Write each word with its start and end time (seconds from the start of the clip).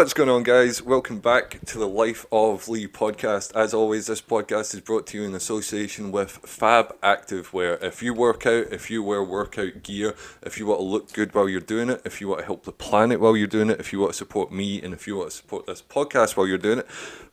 What's 0.00 0.14
going 0.14 0.30
on, 0.30 0.44
guys? 0.44 0.80
Welcome 0.80 1.18
back 1.18 1.58
to 1.66 1.76
the 1.76 1.86
Life 1.86 2.24
of 2.32 2.70
Lee 2.70 2.88
podcast. 2.88 3.54
As 3.54 3.74
always, 3.74 4.06
this 4.06 4.22
podcast 4.22 4.72
is 4.72 4.80
brought 4.80 5.06
to 5.08 5.18
you 5.18 5.24
in 5.24 5.34
association 5.34 6.10
with 6.10 6.30
Fab 6.30 6.98
Activewear. 7.02 7.82
If 7.82 8.02
you 8.02 8.14
work 8.14 8.46
out, 8.46 8.72
if 8.72 8.90
you 8.90 9.02
wear 9.02 9.22
workout 9.22 9.82
gear, 9.82 10.14
if 10.40 10.56
you 10.58 10.64
want 10.64 10.80
to 10.80 10.84
look 10.84 11.12
good 11.12 11.34
while 11.34 11.50
you're 11.50 11.60
doing 11.60 11.90
it, 11.90 12.00
if 12.06 12.18
you 12.18 12.28
want 12.28 12.40
to 12.40 12.46
help 12.46 12.64
the 12.64 12.72
planet 12.72 13.20
while 13.20 13.36
you're 13.36 13.46
doing 13.46 13.68
it, 13.68 13.78
if 13.78 13.92
you 13.92 14.00
want 14.00 14.12
to 14.12 14.16
support 14.16 14.50
me, 14.50 14.80
and 14.80 14.94
if 14.94 15.06
you 15.06 15.18
want 15.18 15.32
to 15.32 15.36
support 15.36 15.66
this 15.66 15.82
podcast 15.82 16.34
while 16.34 16.46
you're 16.46 16.56
doing 16.56 16.78
it, 16.78 16.86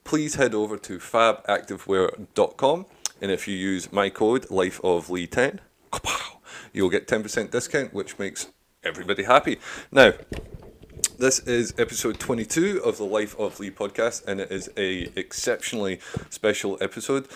please 0.04 0.36
head 0.36 0.54
over 0.54 0.76
to 0.78 0.98
fabactivewear.com. 0.98 2.86
And 3.22 3.32
if 3.32 3.48
you 3.48 3.56
use 3.56 3.94
my 3.94 4.10
code 4.10 4.52
Life 4.52 4.82
of 4.84 5.10
Lee 5.10 5.26
10, 5.26 5.62
you'll 6.74 6.90
get 6.90 7.08
10% 7.08 7.50
discount, 7.50 7.94
which 7.94 8.20
makes 8.20 8.48
everybody 8.84 9.24
happy. 9.24 9.58
Now, 9.90 10.12
this 11.18 11.40
is 11.40 11.74
episode 11.80 12.20
22 12.20 12.82
of 12.84 12.98
the 12.98 13.04
Life 13.04 13.38
of 13.40 13.60
Lee 13.60 13.72
podcast, 13.72 14.26
and 14.28 14.40
it 14.40 14.52
is 14.52 14.70
a 14.78 15.10
exceptionally 15.16 16.00
special 16.30 16.78
episode 16.80 17.28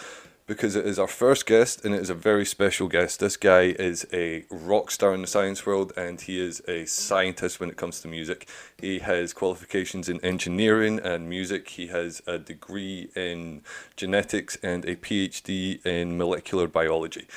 because 0.45 0.75
it 0.75 0.85
is 0.85 0.99
our 0.99 1.07
first 1.07 1.47
guest, 1.47 1.83
and 1.83 1.95
it 1.95 2.01
is 2.01 2.09
a 2.11 2.13
very 2.13 2.45
special 2.45 2.87
guest. 2.87 3.19
This 3.19 3.37
guy 3.37 3.73
is 3.79 4.05
a 4.13 4.45
rock 4.51 4.91
star 4.91 5.15
in 5.15 5.21
the 5.21 5.27
science 5.27 5.65
world, 5.65 5.93
and 5.97 6.21
he 6.21 6.39
is 6.39 6.61
a 6.67 6.85
scientist 6.85 7.59
when 7.59 7.69
it 7.69 7.77
comes 7.77 8.01
to 8.01 8.07
music. 8.07 8.47
He 8.79 8.99
has 8.99 9.33
qualifications 9.33 10.09
in 10.09 10.23
engineering 10.23 10.99
and 10.99 11.27
music. 11.27 11.69
He 11.69 11.87
has 11.87 12.21
a 12.27 12.37
degree 12.37 13.09
in 13.15 13.63
genetics 13.95 14.57
and 14.61 14.85
a 14.85 14.95
PhD 14.95 15.83
in 15.83 16.19
molecular 16.19 16.67
biology. 16.67 17.27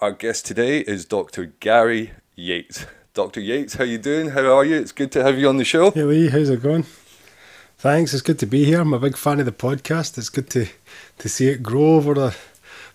Our 0.00 0.12
guest 0.12 0.46
today 0.46 0.80
is 0.80 1.04
Dr. 1.04 1.52
Gary 1.60 2.12
Yates. 2.36 2.86
Dr. 3.12 3.40
Yates, 3.40 3.74
how 3.74 3.82
you 3.82 3.98
doing? 3.98 4.30
How 4.30 4.56
are 4.56 4.64
you? 4.64 4.76
It's 4.76 4.92
good 4.92 5.10
to 5.12 5.24
have 5.24 5.36
you 5.36 5.48
on 5.48 5.56
the 5.56 5.64
show. 5.64 5.90
Hey 5.90 6.04
Lee, 6.04 6.28
how's 6.28 6.48
it 6.48 6.62
going? 6.62 6.84
Thanks, 7.76 8.14
it's 8.14 8.22
good 8.22 8.38
to 8.38 8.46
be 8.46 8.64
here. 8.64 8.80
I'm 8.80 8.94
a 8.94 9.00
big 9.00 9.16
fan 9.16 9.40
of 9.40 9.46
the 9.46 9.52
podcast. 9.52 10.16
It's 10.16 10.28
good 10.28 10.48
to, 10.50 10.68
to 11.18 11.28
see 11.28 11.48
it 11.48 11.60
grow 11.60 11.94
over 11.94 12.14
the, 12.14 12.36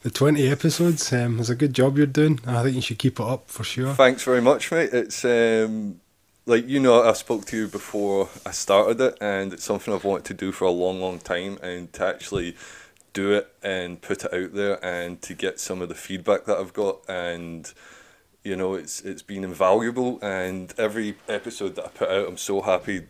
the 0.03 0.09
20 0.09 0.47
episodes. 0.47 1.11
Um, 1.11 1.39
it's 1.41 1.49
a 1.49 1.55
good 1.55 1.73
job 1.73 1.97
you're 1.97 2.05
doing. 2.05 2.39
I 2.47 2.63
think 2.63 2.75
you 2.75 2.81
should 2.81 2.99
keep 2.99 3.19
it 3.19 3.25
up 3.25 3.49
for 3.49 3.65
sure. 3.65 3.93
Thanks 3.93 4.23
very 4.23 4.41
much, 4.41 4.71
mate. 4.71 4.91
It's 4.93 5.25
um, 5.25 5.99
like 6.45 6.65
you 6.65 6.79
know, 6.79 7.03
I 7.03 7.11
spoke 7.11 7.43
to 7.47 7.57
you 7.57 7.67
before 7.67 8.29
I 8.45 8.51
started 8.51 9.01
it, 9.01 9.17
and 9.19 9.51
it's 9.51 9.65
something 9.65 9.93
I've 9.93 10.05
wanted 10.05 10.25
to 10.25 10.33
do 10.33 10.53
for 10.53 10.63
a 10.63 10.71
long, 10.71 11.01
long 11.01 11.19
time, 11.19 11.57
and 11.61 11.91
to 11.91 12.05
actually 12.05 12.55
do 13.11 13.33
it 13.33 13.53
and 13.61 14.01
put 14.01 14.23
it 14.23 14.33
out 14.33 14.53
there, 14.53 14.85
and 14.85 15.21
to 15.23 15.33
get 15.33 15.59
some 15.59 15.81
of 15.81 15.89
the 15.89 15.95
feedback 15.95 16.45
that 16.45 16.57
I've 16.57 16.73
got, 16.73 16.99
and 17.09 17.73
you 18.45 18.55
know, 18.55 18.75
it's 18.75 19.01
it's 19.01 19.23
been 19.23 19.43
invaluable. 19.43 20.19
And 20.21 20.73
every 20.77 21.15
episode 21.27 21.75
that 21.75 21.85
I 21.85 21.87
put 21.89 22.09
out, 22.09 22.27
I'm 22.27 22.37
so 22.37 22.61
happy 22.61 23.07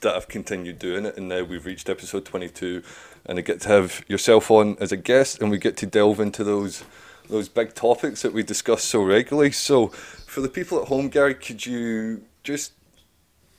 that 0.00 0.14
I've 0.14 0.28
continued 0.28 0.78
doing 0.78 1.06
it, 1.06 1.16
and 1.16 1.28
now 1.28 1.42
we've 1.42 1.64
reached 1.64 1.88
episode 1.88 2.24
22, 2.24 2.82
and 3.24 3.38
I 3.38 3.42
get 3.42 3.60
to 3.62 3.68
have 3.68 4.04
yourself 4.08 4.50
on 4.50 4.76
as 4.78 4.92
a 4.92 4.96
guest, 4.96 5.40
and 5.40 5.50
we 5.50 5.58
get 5.58 5.76
to 5.78 5.86
delve 5.86 6.20
into 6.20 6.44
those 6.44 6.84
those 7.28 7.48
big 7.48 7.74
topics 7.74 8.22
that 8.22 8.32
we 8.34 8.42
discuss 8.42 8.84
so 8.84 9.02
regularly. 9.02 9.52
So, 9.52 9.88
for 9.88 10.42
the 10.42 10.48
people 10.48 10.82
at 10.82 10.88
home, 10.88 11.08
Gary, 11.08 11.34
could 11.34 11.64
you 11.64 12.22
just 12.44 12.72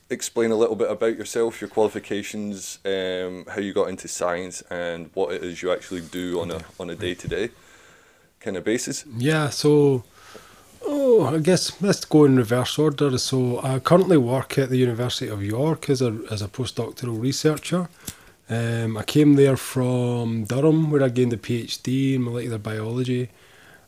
explain 0.10 0.52
a 0.52 0.56
little 0.56 0.76
bit 0.76 0.92
about 0.92 1.18
yourself, 1.18 1.60
your 1.60 1.70
qualifications, 1.70 2.78
um, 2.86 3.46
how 3.48 3.62
you 3.62 3.74
got 3.74 3.90
into 3.90 4.08
science, 4.08 4.62
and 4.70 5.10
what 5.16 5.34
it 5.34 5.44
is 5.44 5.64
you 5.64 5.72
actually 5.72 6.02
do 6.02 6.40
on 6.40 6.52
a 6.52 6.62
on 6.80 6.92
a 6.92 6.96
day 6.96 7.16
to 7.16 7.28
day 7.28 7.50
kind 8.44 8.58
of 8.58 8.64
basis? 8.64 9.06
Yeah, 9.18 9.50
so 9.50 10.04
I 11.04 11.40
guess 11.40 11.82
let's 11.82 12.06
go 12.06 12.26
in 12.26 12.36
reverse 12.38 12.78
order. 12.80 13.18
So 13.18 13.62
I 13.62 13.80
currently 13.80 14.18
work 14.18 14.58
at 14.58 14.70
the 14.70 14.78
University 14.78 15.30
of 15.30 15.44
York 15.44 15.90
as 15.90 16.02
a 16.02 16.12
as 16.32 16.42
a 16.42 16.48
postdoctoral 16.48 17.20
researcher. 17.22 17.90
Um, 18.50 18.98
I 18.98 19.04
came 19.04 19.36
there 19.36 19.58
from 19.58 20.46
Durham, 20.46 20.92
where 20.92 21.04
I 21.04 21.10
gained 21.10 21.34
a 21.34 21.38
PhD 21.38 22.16
in 22.16 22.24
molecular 22.24 22.58
biology, 22.58 23.30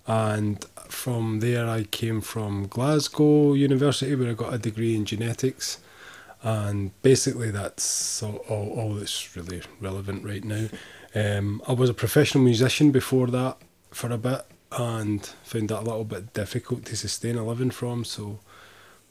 and 0.08 0.66
from 0.88 1.40
there 1.40 1.68
I 1.68 1.84
came 1.84 2.22
from 2.22 2.68
Glasgow 2.68 3.54
University, 3.54 4.16
where 4.16 4.32
I 4.32 4.34
got 4.34 4.54
a 4.54 4.58
degree 4.58 4.96
in 4.96 5.06
genetics. 5.06 5.80
And 6.44 6.92
basically, 7.02 7.52
that's 7.52 8.22
all, 8.22 8.38
all, 8.50 8.68
all 8.80 8.94
that's 8.94 9.36
really 9.36 9.62
relevant 9.82 10.24
right 10.24 10.44
now. 10.44 10.68
Um, 11.16 11.62
I 11.68 11.72
was 11.74 11.90
a 11.90 11.94
professional 11.94 12.44
musician 12.44 12.92
before 12.92 13.28
that 13.28 13.58
for 13.92 14.12
a 14.12 14.18
bit, 14.18 14.46
and 14.78 15.26
found 15.44 15.70
that 15.70 15.80
a 15.80 15.82
little 15.82 16.04
bit 16.04 16.34
difficult 16.34 16.86
to 16.86 16.96
sustain 16.96 17.38
a 17.38 17.46
living 17.46 17.72
from. 17.72 18.04
So 18.04 18.40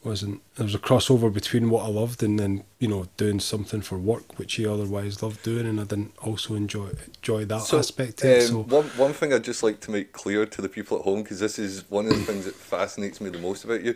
wasn't 0.05 0.39
there 0.55 0.65
was 0.65 0.75
a 0.75 0.79
crossover 0.79 1.33
between 1.33 1.69
what 1.69 1.83
I 1.83 1.89
loved 1.89 2.21
and 2.21 2.39
then 2.39 2.63
you 2.77 2.87
know 2.87 3.07
doing 3.17 3.39
something 3.39 3.81
for 3.81 3.97
work 3.97 4.37
which 4.37 4.53
he 4.53 4.67
otherwise 4.67 5.23
loved 5.23 5.41
doing, 5.43 5.65
and 5.65 5.79
I 5.79 5.83
didn't 5.83 6.13
also 6.21 6.55
enjoy 6.55 6.89
enjoy 7.07 7.45
that 7.45 7.61
so, 7.63 7.79
aspect. 7.79 8.23
Um, 8.23 8.41
so 8.41 8.63
one 8.63 8.85
one 8.97 9.13
thing 9.13 9.33
I'd 9.33 9.43
just 9.43 9.63
like 9.63 9.79
to 9.81 9.91
make 9.91 10.13
clear 10.13 10.45
to 10.45 10.61
the 10.61 10.69
people 10.69 10.99
at 10.99 11.03
home 11.03 11.23
because 11.23 11.39
this 11.39 11.57
is 11.57 11.89
one 11.89 12.05
of 12.05 12.11
the 12.11 12.23
things 12.23 12.45
that 12.45 12.55
fascinates 12.55 13.19
me 13.19 13.29
the 13.29 13.39
most 13.39 13.63
about 13.65 13.83
you. 13.83 13.95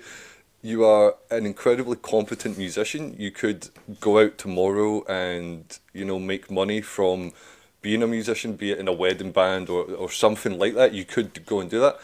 You 0.61 0.83
are 0.83 1.15
an 1.31 1.45
incredibly 1.45 1.95
competent 1.95 2.57
musician. 2.57 3.15
You 3.17 3.31
could 3.31 3.69
go 4.01 4.19
out 4.19 4.37
tomorrow 4.37 5.05
and 5.05 5.77
you 5.93 6.05
know 6.05 6.19
make 6.19 6.49
money 6.49 6.81
from 6.81 7.31
being 7.81 8.03
a 8.03 8.07
musician, 8.07 8.53
be 8.53 8.71
it 8.71 8.79
in 8.79 8.87
a 8.87 8.93
wedding 8.93 9.31
band 9.31 9.69
or, 9.69 9.83
or 9.83 10.09
something 10.11 10.57
like 10.57 10.75
that, 10.75 10.93
you 10.93 11.05
could 11.05 11.45
go 11.45 11.59
and 11.59 11.69
do 11.69 11.79
that. 11.79 11.99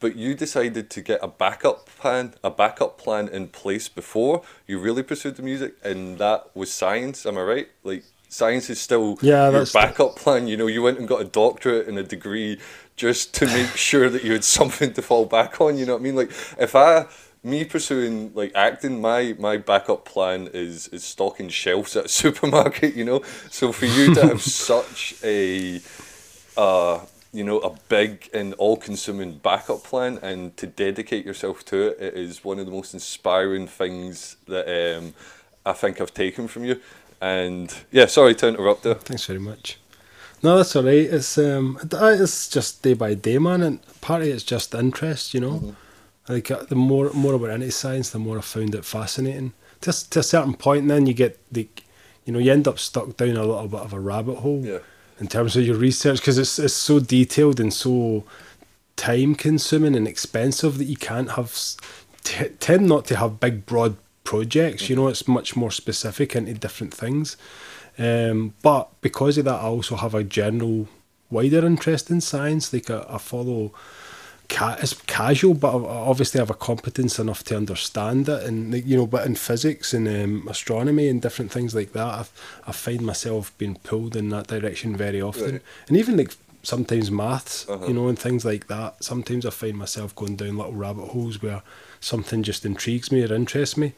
But 0.00 0.14
you 0.14 0.34
decided 0.34 0.90
to 0.90 1.00
get 1.00 1.18
a 1.22 1.28
backup 1.28 1.86
plan, 1.86 2.34
a 2.44 2.50
backup 2.50 2.98
plan 2.98 3.28
in 3.28 3.48
place 3.48 3.88
before 3.88 4.42
you 4.66 4.78
really 4.78 5.02
pursued 5.02 5.36
the 5.36 5.42
music, 5.42 5.74
and 5.82 6.18
that 6.18 6.54
was 6.54 6.72
science. 6.72 7.26
Am 7.26 7.36
I 7.36 7.42
right? 7.42 7.68
Like 7.82 8.04
science 8.28 8.70
is 8.70 8.80
still 8.80 9.18
yeah, 9.22 9.50
your 9.50 9.66
backup 9.66 10.14
plan. 10.16 10.46
You 10.46 10.56
know, 10.56 10.68
you 10.68 10.82
went 10.82 10.98
and 10.98 11.08
got 11.08 11.20
a 11.20 11.24
doctorate 11.24 11.88
and 11.88 11.98
a 11.98 12.04
degree 12.04 12.60
just 12.94 13.34
to 13.34 13.46
make 13.46 13.74
sure 13.76 14.08
that 14.08 14.22
you 14.22 14.32
had 14.32 14.44
something 14.44 14.92
to 14.92 15.02
fall 15.02 15.24
back 15.24 15.60
on. 15.60 15.76
You 15.76 15.86
know 15.86 15.94
what 15.94 16.00
I 16.00 16.04
mean? 16.04 16.16
Like 16.16 16.30
if 16.58 16.76
I 16.76 17.06
me 17.42 17.64
pursuing 17.64 18.32
like 18.34 18.52
acting, 18.54 19.00
my 19.00 19.34
my 19.38 19.56
backup 19.56 20.04
plan 20.04 20.48
is 20.52 20.88
is 20.88 21.04
stocking 21.04 21.48
shelves 21.48 21.96
at 21.96 22.06
a 22.06 22.08
supermarket. 22.22 22.94
You 22.94 23.04
know, 23.04 23.22
so 23.50 23.72
for 23.72 23.86
you 23.86 24.14
to 24.14 24.26
have 24.26 24.42
such 24.68 25.14
a 25.22 25.80
uh, 26.56 27.00
you 27.32 27.44
know 27.44 27.58
a 27.60 27.74
big 27.88 28.28
and 28.34 28.54
all-consuming 28.54 29.38
backup 29.38 29.84
plan 29.84 30.18
and 30.22 30.56
to 30.56 30.66
dedicate 30.66 31.24
yourself 31.24 31.64
to 31.66 31.88
it, 31.88 32.00
it 32.00 32.14
is 32.14 32.44
one 32.44 32.58
of 32.58 32.66
the 32.66 32.72
most 32.72 32.94
inspiring 32.94 33.66
things 33.66 34.36
that 34.46 34.96
um, 34.96 35.14
I 35.64 35.72
think 35.72 36.00
I've 36.00 36.14
taken 36.14 36.48
from 36.48 36.64
you. 36.64 36.80
And 37.20 37.74
yeah, 37.90 38.06
sorry 38.06 38.34
to 38.36 38.48
interrupt 38.48 38.84
there. 38.84 38.94
Thanks 38.94 39.26
very 39.26 39.40
much. 39.40 39.78
No, 40.40 40.56
that's 40.56 40.76
all 40.76 40.84
right. 40.84 40.94
It's 40.94 41.36
um, 41.36 41.80
it's 41.92 42.48
just 42.48 42.82
day 42.82 42.94
by 42.94 43.14
day, 43.14 43.38
man, 43.38 43.60
and 43.60 43.80
partly 44.00 44.30
it's 44.30 44.44
just 44.44 44.72
interest, 44.74 45.34
you 45.34 45.40
know. 45.40 45.58
Mm-hmm 45.58 45.87
like 46.28 46.50
uh, 46.50 46.64
the 46.64 46.74
more 46.74 47.10
more 47.12 47.34
I 47.34 47.36
went 47.36 47.54
into 47.54 47.70
science, 47.70 48.10
the 48.10 48.18
more 48.18 48.38
I 48.38 48.42
found 48.42 48.74
it 48.74 48.84
fascinating. 48.84 49.52
Just 49.80 50.12
to 50.12 50.20
a 50.20 50.22
certain 50.22 50.54
point, 50.54 50.88
then 50.88 51.06
you 51.06 51.14
get 51.14 51.38
the, 51.52 51.68
you 52.24 52.32
know, 52.32 52.38
you 52.40 52.52
end 52.52 52.66
up 52.66 52.78
stuck 52.78 53.16
down 53.16 53.36
a 53.36 53.44
little 53.44 53.68
bit 53.68 53.80
of 53.80 53.92
a 53.92 54.00
rabbit 54.00 54.38
hole. 54.38 54.64
Yeah. 54.64 54.78
In 55.20 55.26
terms 55.26 55.56
of 55.56 55.64
your 55.64 55.76
research, 55.76 56.18
because 56.18 56.38
it's 56.38 56.58
it's 56.58 56.74
so 56.74 57.00
detailed 57.00 57.58
and 57.58 57.72
so 57.72 58.24
time 58.96 59.34
consuming 59.34 59.96
and 59.96 60.06
expensive 60.06 60.78
that 60.78 60.84
you 60.84 60.96
can't 60.96 61.32
have 61.32 61.56
t- 62.24 62.48
tend 62.60 62.86
not 62.86 63.04
to 63.06 63.16
have 63.16 63.40
big 63.40 63.66
broad 63.66 63.96
projects. 64.24 64.88
You 64.88 64.96
know, 64.96 65.08
it's 65.08 65.26
much 65.26 65.56
more 65.56 65.70
specific 65.70 66.36
into 66.36 66.54
different 66.54 66.94
things. 66.94 67.36
Um, 67.98 68.54
but 68.62 68.88
because 69.00 69.38
of 69.38 69.46
that, 69.46 69.60
I 69.60 69.66
also 69.66 69.96
have 69.96 70.14
a 70.14 70.22
general 70.22 70.88
wider 71.30 71.64
interest 71.66 72.10
in 72.10 72.20
science. 72.20 72.72
Like 72.72 72.90
I, 72.90 73.04
I 73.08 73.18
follow 73.18 73.72
ca- 74.48 74.78
it's 74.80 74.94
casual, 75.02 75.54
but 75.54 75.74
obviously 75.74 75.90
I 75.90 76.08
obviously 76.08 76.38
have 76.40 76.50
a 76.50 76.54
competence 76.54 77.18
enough 77.18 77.44
to 77.44 77.56
understand 77.56 78.28
it. 78.28 78.42
And 78.44 78.74
you 78.74 78.96
know, 78.96 79.06
but 79.06 79.26
in 79.26 79.34
physics 79.34 79.92
and 79.92 80.08
um, 80.08 80.48
astronomy 80.48 81.08
and 81.08 81.22
different 81.22 81.52
things 81.52 81.74
like 81.74 81.92
that, 81.92 82.14
I've, 82.14 82.62
I 82.66 82.72
find 82.72 83.02
myself 83.02 83.56
being 83.58 83.76
pulled 83.76 84.16
in 84.16 84.30
that 84.30 84.46
direction 84.46 84.96
very 84.96 85.20
often. 85.20 85.52
Right. 85.52 85.62
And 85.88 85.96
even 85.96 86.16
like 86.16 86.34
sometimes 86.62 87.10
maths, 87.10 87.68
uh-huh. 87.68 87.86
you 87.86 87.94
know, 87.94 88.08
and 88.08 88.18
things 88.18 88.44
like 88.44 88.66
that. 88.66 89.02
Sometimes 89.04 89.46
I 89.46 89.50
find 89.50 89.76
myself 89.76 90.14
going 90.14 90.36
down 90.36 90.56
little 90.56 90.72
rabbit 90.72 91.08
holes 91.08 91.42
where 91.42 91.62
something 92.00 92.42
just 92.42 92.64
intrigues 92.64 93.12
me 93.12 93.24
or 93.24 93.32
interests 93.32 93.76
me. 93.76 93.92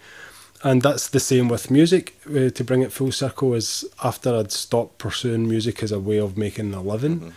And 0.62 0.82
that's 0.82 1.08
the 1.08 1.20
same 1.20 1.49
with 1.49 1.70
music. 1.70 2.17
Uh, 2.29 2.50
to 2.50 2.64
bring 2.64 2.82
it 2.82 2.93
full 2.93 3.12
circle, 3.12 3.55
is 3.55 3.87
after 4.05 4.37
I'd 4.37 4.53
stopped 4.53 4.99
pursuing 4.99 5.49
music 5.49 5.82
as 5.82 5.91
a 5.91 5.99
way 5.99 6.19
of 6.19 6.37
making 6.37 6.75
a 6.75 6.82
living. 6.82 7.20
Mm-hmm 7.20 7.31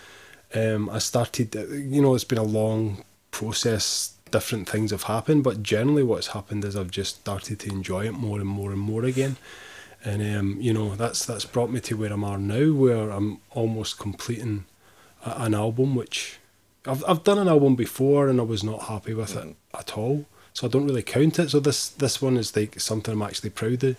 um, 0.54 0.90
I 0.90 1.00
started, 1.00 1.56
you 1.56 2.02
know, 2.02 2.16
it's 2.16 2.24
been 2.24 2.38
a 2.38 2.44
long 2.44 3.04
process. 3.32 4.14
Different 4.32 4.68
things 4.68 4.90
have 4.90 5.04
happened, 5.04 5.44
but 5.44 5.62
generally, 5.62 6.02
what's 6.02 6.28
happened 6.28 6.66
is 6.66 6.76
I've 6.76 6.90
just 6.90 7.18
started 7.18 7.60
to 7.60 7.70
enjoy 7.70 8.08
it 8.08 8.14
more 8.14 8.40
and 8.40 8.50
more 8.50 8.72
and 8.72 8.80
more 8.80 9.06
again. 9.06 9.38
And 10.04 10.22
um, 10.36 10.58
you 10.60 10.74
know, 10.74 10.96
that's 10.96 11.26
that's 11.26 11.46
brought 11.46 11.70
me 11.70 11.80
to 11.82 11.96
where 11.96 12.12
I'm 12.12 12.24
at 12.24 12.40
now, 12.40 12.74
where 12.74 13.12
I'm 13.12 13.40
almost 13.52 14.00
completing 14.00 14.66
a, 15.24 15.44
an 15.44 15.54
album, 15.54 15.94
which 15.94 16.40
I've 16.88 17.04
I've 17.08 17.24
done 17.24 17.38
an 17.38 17.48
album 17.48 17.76
before, 17.76 18.28
and 18.28 18.40
I 18.40 18.44
was 18.44 18.64
not 18.64 18.84
happy 18.84 19.14
with 19.14 19.38
it 19.38 19.56
at 19.78 19.98
all. 19.98 20.26
So 20.54 20.68
I 20.68 20.70
don't 20.70 20.86
really 20.86 21.04
count 21.04 21.40
it. 21.40 21.52
So 21.52 21.60
this 21.60 21.90
this 21.90 22.22
one 22.22 22.38
is 22.38 22.56
like 22.56 22.80
something 22.80 23.14
I'm 23.14 23.22
actually 23.22 23.52
proud 23.52 23.84
of 23.84 23.98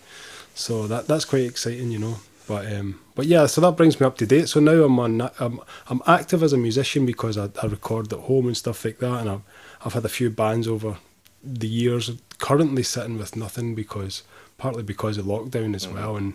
So 0.53 0.87
that 0.87 1.07
that's 1.07 1.25
quite 1.25 1.45
exciting, 1.45 1.91
you 1.91 1.99
know. 1.99 2.17
But 2.47 2.71
um, 2.73 2.99
but 3.15 3.25
yeah, 3.25 3.45
so 3.47 3.61
that 3.61 3.75
brings 3.75 3.99
me 3.99 4.05
up 4.05 4.17
to 4.17 4.25
date. 4.25 4.49
So 4.49 4.59
now 4.59 4.83
I'm 4.83 4.99
on 4.99 5.29
I'm 5.39 5.59
I'm 5.87 6.01
active 6.05 6.43
as 6.43 6.53
a 6.53 6.57
musician 6.57 7.05
because 7.05 7.37
I, 7.37 7.49
I 7.61 7.65
record 7.67 8.11
at 8.13 8.19
home 8.19 8.47
and 8.47 8.57
stuff 8.57 8.85
like 8.85 8.99
that, 8.99 9.21
and 9.21 9.29
I've 9.29 9.41
I've 9.83 9.93
had 9.93 10.05
a 10.05 10.09
few 10.09 10.29
bands 10.29 10.67
over 10.67 10.97
the 11.43 11.67
years. 11.67 12.11
Currently 12.37 12.83
sitting 12.83 13.17
with 13.17 13.35
nothing 13.35 13.75
because 13.75 14.23
partly 14.57 14.83
because 14.83 15.17
of 15.17 15.25
lockdown 15.25 15.75
as 15.75 15.85
mm-hmm. 15.85 15.95
well, 15.95 16.17
and 16.17 16.33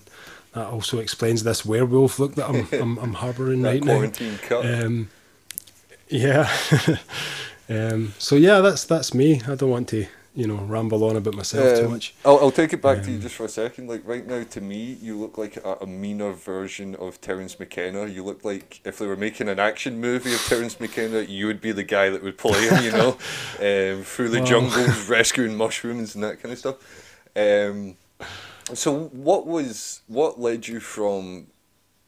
that 0.53 0.67
also 0.67 0.99
explains 0.99 1.45
this 1.45 1.65
werewolf 1.65 2.19
look 2.19 2.35
that 2.35 2.49
I'm 2.49 2.67
I'm, 2.81 2.99
I'm 2.99 3.15
harbouring 3.15 3.63
right 3.63 3.83
now. 3.83 4.11
Um, 4.51 5.11
yeah. 6.09 6.51
um, 7.69 8.15
so 8.19 8.35
yeah, 8.37 8.61
that's 8.61 8.85
that's 8.85 9.15
me. 9.15 9.43
I 9.47 9.55
don't 9.55 9.71
want 9.71 9.89
to 9.91 10.07
you 10.35 10.47
know 10.47 10.57
ramble 10.57 11.03
on 11.05 11.17
about 11.17 11.35
myself 11.35 11.79
um, 11.79 11.85
too 11.85 11.89
much. 11.89 12.15
I'll, 12.25 12.39
I'll 12.39 12.51
take 12.51 12.73
it 12.73 12.81
back 12.81 12.99
um, 12.99 13.05
to 13.05 13.11
you 13.11 13.17
um, 13.17 13.23
just 13.23 13.35
for 13.35 13.45
a 13.45 13.49
second. 13.49 13.89
Like 13.89 14.07
right 14.07 14.27
now, 14.27 14.43
to 14.45 14.61
me, 14.61 14.97
you 15.01 15.19
look 15.19 15.37
like 15.37 15.57
a, 15.57 15.79
a, 15.81 15.87
meaner 15.87 16.33
version 16.33 16.95
of 16.97 17.21
Terence 17.21 17.59
McKenna. 17.59 18.07
You 18.07 18.23
look 18.23 18.45
like 18.45 18.81
if 18.85 18.99
they 18.99 19.07
were 19.07 19.17
making 19.17 19.49
an 19.49 19.59
action 19.59 20.01
movie 20.01 20.33
of 20.33 20.41
Terence 20.41 20.79
McKenna, 20.79 21.21
you 21.23 21.47
would 21.47 21.61
be 21.61 21.73
the 21.73 21.83
guy 21.83 22.11
that 22.11 22.23
would 22.23 22.39
play 22.39 22.69
him. 22.69 22.85
You 22.85 22.93
know, 22.93 23.09
um, 23.59 24.05
through 24.05 24.29
the 24.29 24.41
jungles, 24.41 25.09
rescuing 25.09 25.57
mushrooms 25.57 26.15
and 26.15 26.23
that 26.23 26.41
kind 26.41 26.53
of 26.53 26.59
stuff. 26.59 26.77
Um, 27.35 27.97
so 28.75 29.07
what 29.09 29.47
was 29.47 30.03
what 30.07 30.41
led 30.41 30.69
you 30.69 30.79
from 30.79 31.49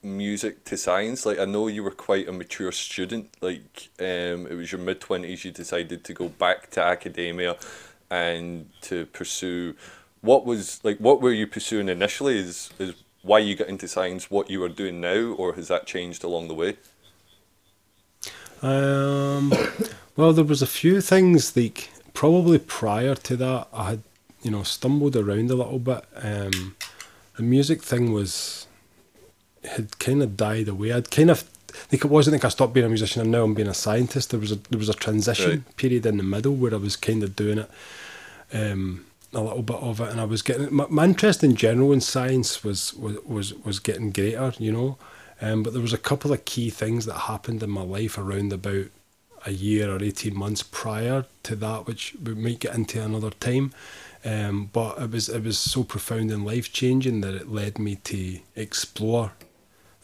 music 0.02 0.64
to 0.66 0.76
science? 0.76 1.26
Like 1.26 1.40
I 1.40 1.44
know 1.44 1.66
you 1.66 1.82
were 1.82 1.90
quite 1.90 2.28
a 2.28 2.32
mature 2.32 2.70
student. 2.70 3.30
Like 3.40 3.88
um, 3.98 4.46
it 4.46 4.54
was 4.54 4.70
your 4.70 4.80
mid 4.80 5.00
twenties. 5.00 5.44
You 5.44 5.50
decided 5.50 6.04
to 6.04 6.14
go 6.14 6.28
back 6.28 6.70
to 6.70 6.82
academia 6.82 7.56
and 8.12 8.68
to 8.82 9.06
pursue 9.06 9.74
what 10.20 10.44
was 10.44 10.84
like 10.84 10.98
what 10.98 11.22
were 11.22 11.32
you 11.32 11.46
pursuing 11.46 11.88
initially? 11.88 12.38
Is 12.38 12.70
is 12.78 12.94
why 13.22 13.38
you 13.38 13.56
got 13.56 13.68
into 13.68 13.88
science 13.88 14.30
what 14.30 14.50
you 14.50 14.62
are 14.62 14.68
doing 14.68 15.00
now 15.00 15.32
or 15.32 15.54
has 15.54 15.68
that 15.68 15.86
changed 15.86 16.22
along 16.22 16.48
the 16.48 16.54
way? 16.54 16.76
Um 18.60 19.52
well 20.16 20.34
there 20.34 20.44
was 20.44 20.60
a 20.60 20.66
few 20.66 21.00
things 21.00 21.56
like 21.56 21.90
probably 22.12 22.58
prior 22.58 23.14
to 23.14 23.34
that 23.36 23.66
i 23.72 23.84
had 23.90 24.02
you 24.42 24.50
know 24.50 24.62
stumbled 24.62 25.16
around 25.16 25.50
a 25.50 25.54
little 25.54 25.78
bit. 25.78 26.04
Um 26.16 26.76
the 27.36 27.42
music 27.42 27.82
thing 27.82 28.12
was 28.12 28.66
had 29.64 29.98
kind 29.98 30.22
of 30.22 30.36
died 30.36 30.68
away. 30.68 30.92
I'd 30.92 31.10
kind 31.10 31.30
of 31.30 31.44
it 31.90 32.04
wasn't 32.04 32.34
like 32.34 32.44
I 32.44 32.48
stopped 32.48 32.74
being 32.74 32.86
a 32.86 32.88
musician 32.88 33.22
and 33.22 33.30
now 33.30 33.44
I'm 33.44 33.54
being 33.54 33.68
a 33.68 33.74
scientist. 33.74 34.30
There 34.30 34.40
was 34.40 34.52
a 34.52 34.56
there 34.56 34.78
was 34.78 34.88
a 34.88 34.94
transition 34.94 35.50
right. 35.50 35.76
period 35.76 36.06
in 36.06 36.16
the 36.16 36.22
middle 36.22 36.54
where 36.54 36.74
I 36.74 36.78
was 36.78 36.96
kind 36.96 37.22
of 37.22 37.36
doing 37.36 37.58
it 37.58 37.70
um, 38.52 39.04
a 39.32 39.40
little 39.40 39.62
bit 39.62 39.76
of 39.76 40.00
it, 40.00 40.10
and 40.10 40.20
I 40.20 40.24
was 40.24 40.42
getting 40.42 40.74
my, 40.74 40.86
my 40.88 41.04
interest 41.04 41.42
in 41.42 41.56
general 41.56 41.92
in 41.92 42.00
science 42.00 42.62
was 42.62 42.94
was 42.94 43.16
was, 43.24 43.54
was 43.54 43.78
getting 43.78 44.10
greater, 44.10 44.52
you 44.58 44.72
know. 44.72 44.98
Um, 45.40 45.62
but 45.62 45.72
there 45.72 45.82
was 45.82 45.92
a 45.92 45.98
couple 45.98 46.32
of 46.32 46.44
key 46.44 46.70
things 46.70 47.04
that 47.06 47.14
happened 47.14 47.62
in 47.62 47.70
my 47.70 47.82
life 47.82 48.16
around 48.16 48.52
about 48.52 48.86
a 49.44 49.50
year 49.50 49.90
or 49.90 50.02
eighteen 50.02 50.36
months 50.36 50.62
prior 50.62 51.24
to 51.44 51.56
that, 51.56 51.86
which 51.86 52.14
we 52.22 52.34
might 52.34 52.60
get 52.60 52.74
into 52.74 53.02
another 53.02 53.30
time. 53.30 53.72
Um, 54.24 54.70
but 54.72 54.98
it 55.00 55.10
was 55.10 55.28
it 55.28 55.42
was 55.42 55.58
so 55.58 55.82
profound 55.82 56.30
and 56.30 56.44
life 56.46 56.72
changing 56.72 57.22
that 57.22 57.34
it 57.34 57.50
led 57.50 57.78
me 57.78 57.96
to 58.04 58.38
explore. 58.54 59.32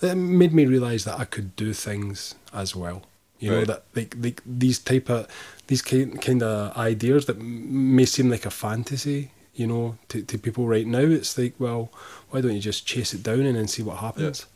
It 0.01 0.15
made 0.15 0.53
me 0.53 0.67
realise 0.67 1.05
that 1.05 1.19
I 1.19 1.25
could 1.25 1.57
do 1.57 1.73
things 1.73 2.35
as 2.53 2.77
well. 2.77 3.03
You 3.39 3.53
right. 3.53 3.59
know 3.61 3.65
that 3.67 3.85
like 3.95 4.17
like 4.19 4.43
these 4.45 4.79
type 4.79 5.09
of 5.09 5.29
these 5.69 5.83
kind 5.83 6.21
kind 6.21 6.43
of 6.43 6.77
ideas 6.77 7.27
that 7.27 7.41
may 7.41 8.05
seem 8.05 8.31
like 8.31 8.47
a 8.47 8.51
fantasy, 8.51 9.31
you 9.55 9.67
know, 9.67 9.97
to, 10.09 10.23
to 10.23 10.39
people 10.39 10.67
right 10.67 10.87
now. 10.87 10.99
It's 10.99 11.39
like, 11.39 11.55
well, 11.59 11.91
why 12.31 12.41
don't 12.41 12.55
you 12.55 12.61
just 12.61 12.87
chase 12.87 13.15
it 13.15 13.23
down 13.23 13.41
and 13.41 13.57
then 13.57 13.69
see 13.69 13.83
what 13.83 13.99
happens? 13.99 14.41
Yeah. 14.41 14.47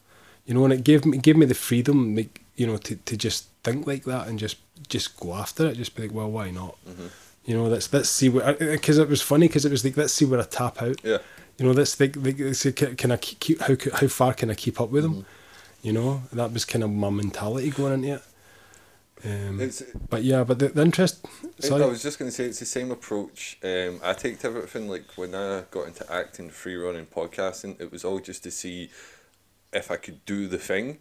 You 0.46 0.54
know, 0.54 0.64
and 0.64 0.72
it 0.72 0.84
gave 0.84 1.04
me 1.04 1.18
gave 1.18 1.36
me 1.36 1.46
the 1.46 1.54
freedom, 1.54 2.16
like 2.16 2.40
you 2.56 2.66
know, 2.66 2.76
to, 2.78 2.96
to 2.96 3.16
just 3.16 3.46
think 3.62 3.86
like 3.86 4.04
that 4.04 4.26
and 4.26 4.38
just 4.38 4.56
just 4.88 5.18
go 5.18 5.34
after 5.34 5.66
it. 5.66 5.76
Just 5.76 5.94
be 5.94 6.02
like, 6.02 6.12
well, 6.12 6.30
why 6.30 6.50
not? 6.50 6.76
Mm-hmm. 6.84 7.06
You 7.44 7.56
know, 7.56 7.64
let's 7.64 7.92
let's 7.92 8.08
see 8.08 8.28
what 8.28 8.58
because 8.58 8.98
it 8.98 9.08
was 9.08 9.22
funny 9.22 9.46
because 9.46 9.64
it 9.64 9.70
was 9.70 9.84
like 9.84 9.96
let's 9.96 10.12
see 10.12 10.24
where 10.24 10.40
I 10.40 10.44
tap 10.44 10.82
out. 10.82 11.00
Yeah. 11.04 11.18
You 11.58 11.72
know, 11.72 11.84
think. 11.84 12.16
Like, 12.16 12.96
can 12.96 13.12
I 13.12 13.16
keep 13.16 13.60
how 13.60 13.76
how 13.94 14.08
far 14.08 14.34
can 14.34 14.50
I 14.50 14.54
keep 14.54 14.80
up 14.80 14.90
with 14.90 15.02
them? 15.02 15.14
Mm-hmm. 15.14 15.86
You 15.86 15.92
know, 15.92 16.22
that 16.32 16.52
was 16.52 16.64
kind 16.64 16.84
of 16.84 16.90
my 16.90 17.10
mentality 17.10 17.70
going 17.70 18.04
into 18.04 18.14
it. 18.14 18.22
Um, 19.24 19.70
but 20.10 20.24
yeah, 20.24 20.42
but 20.42 20.58
the, 20.58 20.68
the 20.68 20.82
interest. 20.82 21.24
Sorry. 21.60 21.82
I 21.82 21.86
was 21.86 22.02
just 22.02 22.18
going 22.18 22.30
to 22.30 22.34
say 22.34 22.44
it's 22.44 22.58
the 22.58 22.64
same 22.64 22.90
approach 22.90 23.56
um, 23.62 24.00
I 24.02 24.14
take 24.14 24.40
to 24.40 24.48
everything. 24.48 24.88
Like 24.88 25.04
when 25.16 25.34
I 25.34 25.62
got 25.70 25.86
into 25.86 26.10
acting, 26.12 26.50
free 26.50 26.74
running, 26.74 27.06
podcasting, 27.06 27.80
it 27.80 27.92
was 27.92 28.04
all 28.04 28.18
just 28.18 28.42
to 28.44 28.50
see 28.50 28.90
if 29.72 29.90
I 29.90 29.96
could 29.96 30.24
do 30.26 30.48
the 30.48 30.58
thing, 30.58 30.98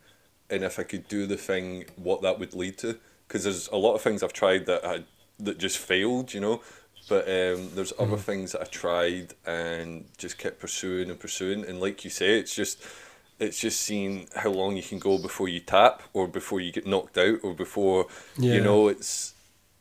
and 0.49 0.63
if 0.63 0.77
I 0.77 0.83
could 0.83 1.07
do 1.07 1.25
the 1.25 1.37
thing, 1.37 1.85
what 1.95 2.21
that 2.21 2.39
would 2.39 2.53
lead 2.53 2.77
to. 2.79 2.99
Because 3.27 3.43
there's 3.43 3.67
a 3.69 3.77
lot 3.77 3.95
of 3.95 4.01
things 4.01 4.21
I've 4.21 4.33
tried 4.33 4.65
that 4.67 4.85
I, 4.85 5.03
that 5.39 5.57
just 5.57 5.77
failed, 5.77 6.33
you 6.33 6.41
know. 6.41 6.61
But 7.09 7.23
um, 7.27 7.71
there's 7.75 7.93
other 7.99 8.17
mm. 8.17 8.21
things 8.21 8.51
that 8.53 8.61
I 8.61 8.65
tried 8.65 9.33
and 9.45 10.05
just 10.17 10.37
kept 10.37 10.59
pursuing 10.59 11.09
and 11.09 11.19
pursuing, 11.19 11.65
and 11.65 11.81
like 11.81 12.03
you 12.03 12.09
say, 12.09 12.39
it's 12.39 12.55
just 12.55 12.83
it's 13.41 13.59
just 13.59 13.81
seeing 13.81 14.27
how 14.35 14.51
long 14.51 14.77
you 14.77 14.83
can 14.83 14.99
go 14.99 15.17
before 15.17 15.49
you 15.49 15.59
tap 15.59 16.03
or 16.13 16.27
before 16.27 16.61
you 16.61 16.71
get 16.71 16.85
knocked 16.85 17.17
out 17.17 17.39
or 17.43 17.53
before 17.55 18.05
yeah. 18.37 18.53
you 18.53 18.61
know 18.61 18.87
it's 18.87 19.33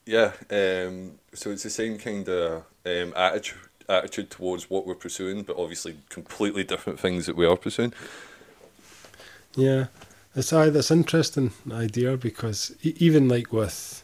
yeah 0.07 0.33
um, 0.51 1.13
so 1.35 1.51
it's 1.51 1.63
the 1.63 1.71
same 1.71 1.99
kind 1.99 2.29
of 2.29 2.65
um, 2.87 3.13
attitude 3.15 3.59
attitude 3.89 4.31
towards 4.31 4.71
what 4.71 4.87
we're 4.87 4.95
pursuing 4.95 5.43
but 5.43 5.57
obviously 5.57 5.97
completely 6.09 6.65
different 6.65 6.99
things 6.99 7.27
that 7.27 7.37
we 7.37 7.45
are 7.45 7.57
pursuing 7.57 7.93
yeah 9.57 9.87
it's 10.35 10.53
uh, 10.53 10.71
that's 10.71 10.91
interesting 10.91 11.53
idea 11.73 12.17
because 12.17 12.75
even 12.83 13.29
like 13.29 13.53
with 13.53 14.03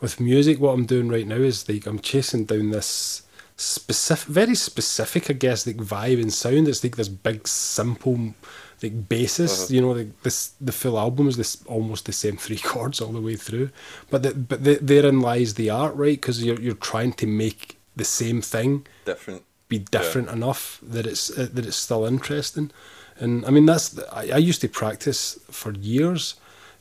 with 0.00 0.20
music 0.20 0.60
what 0.60 0.72
i'm 0.72 0.86
doing 0.86 1.08
right 1.08 1.26
now 1.26 1.36
is 1.36 1.68
like 1.68 1.86
i'm 1.86 1.98
chasing 1.98 2.44
down 2.44 2.70
this 2.70 3.22
specific, 3.56 4.28
very 4.28 4.54
specific, 4.54 5.30
I 5.30 5.32
guess, 5.32 5.66
like 5.66 5.76
vibe 5.76 6.20
and 6.20 6.32
sound. 6.32 6.68
It's 6.68 6.84
like 6.84 6.96
this 6.96 7.08
big, 7.08 7.48
simple, 7.48 8.34
like 8.82 9.08
basis. 9.08 9.64
Uh-huh. 9.64 9.74
You 9.74 9.80
know, 9.80 9.92
like 9.92 10.22
this 10.22 10.52
the 10.60 10.72
full 10.72 10.98
album 10.98 11.28
is 11.28 11.36
this 11.36 11.62
almost 11.66 12.06
the 12.06 12.12
same 12.12 12.36
three 12.36 12.58
chords 12.64 13.00
all 13.00 13.12
the 13.12 13.20
way 13.20 13.36
through. 13.36 13.70
But 14.10 14.22
the, 14.22 14.34
but 14.34 14.64
the, 14.64 14.76
therein 14.76 15.20
lies 15.20 15.54
the 15.54 15.70
art, 15.70 15.94
right? 15.94 16.20
Because 16.20 16.44
you're 16.44 16.60
you're 16.60 16.74
trying 16.74 17.12
to 17.14 17.26
make 17.26 17.78
the 17.96 18.04
same 18.04 18.42
thing 18.42 18.86
different, 19.06 19.42
be 19.68 19.78
different 19.78 20.28
yeah. 20.28 20.34
enough 20.34 20.78
that 20.82 21.06
it's 21.06 21.30
uh, 21.30 21.48
that 21.52 21.66
it's 21.66 21.76
still 21.76 22.04
interesting. 22.04 22.70
And 23.18 23.46
I 23.46 23.50
mean, 23.50 23.64
that's 23.64 23.98
I, 24.12 24.30
I 24.32 24.38
used 24.38 24.60
to 24.60 24.68
practice 24.68 25.38
for 25.50 25.72
years, 25.72 26.34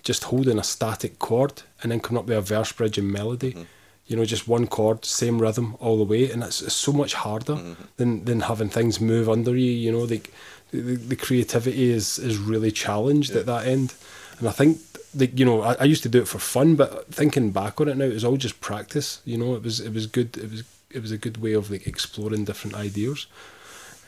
just 0.06 0.26
holding 0.26 0.58
a 0.58 0.64
static 0.64 1.20
chord 1.20 1.64
and 1.84 1.92
then 1.92 2.00
coming 2.00 2.20
up 2.20 2.28
with 2.28 2.38
a 2.38 2.42
verse, 2.42 2.72
bridge, 2.72 2.98
and 2.98 3.12
melody. 3.12 3.52
Mm-hmm 3.52 3.64
you 4.08 4.16
know, 4.16 4.26
just 4.26 4.48
one 4.48 4.68
chord, 4.68 5.04
same 5.04 5.40
rhythm 5.40 5.76
all 5.80 5.98
the 5.98 6.04
way, 6.04 6.30
and 6.30 6.44
it's, 6.44 6.62
it's 6.62 6.76
so 6.76 6.94
much 6.94 7.16
harder 7.16 7.54
mm-hmm. 7.56 7.84
than, 7.98 8.26
than 8.26 8.40
having 8.42 8.70
things 8.70 9.02
move 9.02 9.28
under 9.28 9.56
you. 9.56 9.72
You 9.72 9.92
know, 9.92 10.04
like 10.04 10.32
the, 10.72 10.96
the 10.96 11.16
creativity 11.16 11.90
is 11.90 12.20
is 12.20 12.38
really 12.38 12.72
challenged 12.72 13.32
yeah. 13.32 13.40
at 13.40 13.46
that 13.48 13.66
end, 13.66 13.96
and 14.40 14.48
I 14.48 14.52
think 14.52 14.80
like 15.16 15.38
you 15.40 15.46
know, 15.46 15.62
I, 15.62 15.74
I 15.80 15.84
used 15.86 16.04
to 16.04 16.10
do 16.10 16.22
it 16.22 16.28
for 16.28 16.40
fun, 16.40 16.76
but 16.76 17.08
thinking 17.08 17.52
back 17.52 17.82
on 17.82 17.88
it 17.88 17.98
now, 17.98 18.06
it 18.06 18.14
was 18.14 18.26
all 18.26 18.38
just 18.38 18.62
practice. 18.62 19.22
You 19.26 19.38
know, 19.38 19.56
it 19.56 19.64
was 19.64 19.80
it 19.80 19.94
was 19.94 20.06
good. 20.06 20.38
It 20.38 20.52
was 20.52 20.64
it 20.92 21.02
was 21.02 21.12
a 21.12 21.18
good 21.18 21.38
way 21.38 21.54
of 21.54 21.72
like 21.72 21.88
exploring 21.88 22.46
different 22.46 22.76
ideas, 22.76 23.26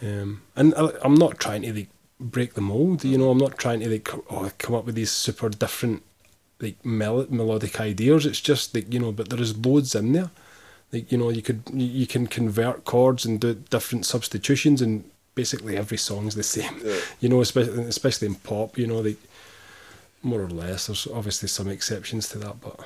um, 0.03 0.43
and 0.55 0.75
I, 0.75 0.89
I'm 1.01 1.15
not 1.15 1.39
trying 1.39 1.63
to 1.63 1.73
like 1.73 1.89
break 2.19 2.53
the 2.53 2.61
mold. 2.61 3.03
You 3.03 3.17
know, 3.17 3.29
I'm 3.29 3.37
not 3.37 3.57
trying 3.57 3.79
to 3.81 3.89
like 3.89 4.09
oh, 4.31 4.51
come 4.57 4.75
up 4.75 4.85
with 4.85 4.95
these 4.95 5.11
super 5.11 5.49
different 5.49 6.03
like 6.59 6.83
mel- 6.85 7.27
melodic 7.29 7.79
ideas. 7.79 8.25
It's 8.25 8.41
just 8.41 8.73
like 8.73 8.91
you 8.93 8.99
know, 8.99 9.11
but 9.11 9.29
there 9.29 9.41
is 9.41 9.57
loads 9.57 9.95
in 9.95 10.13
there. 10.13 10.31
Like 10.91 11.11
you 11.11 11.17
know, 11.17 11.29
you 11.29 11.41
could 11.41 11.63
you 11.73 12.07
can 12.07 12.27
convert 12.27 12.85
chords 12.85 13.25
and 13.25 13.39
do 13.39 13.53
different 13.53 14.05
substitutions, 14.05 14.81
and 14.81 15.03
basically 15.35 15.77
every 15.77 15.97
song's 15.97 16.35
the 16.35 16.43
same. 16.43 16.79
Yeah. 16.83 16.99
You 17.19 17.29
know, 17.29 17.41
especially 17.41 17.83
especially 17.83 18.27
in 18.27 18.35
pop. 18.35 18.77
You 18.77 18.87
know, 18.87 18.99
like 18.99 19.19
more 20.23 20.41
or 20.41 20.49
less. 20.49 20.87
There's 20.87 21.07
obviously 21.07 21.47
some 21.49 21.67
exceptions 21.67 22.29
to 22.29 22.37
that, 22.39 22.61
but 22.61 22.79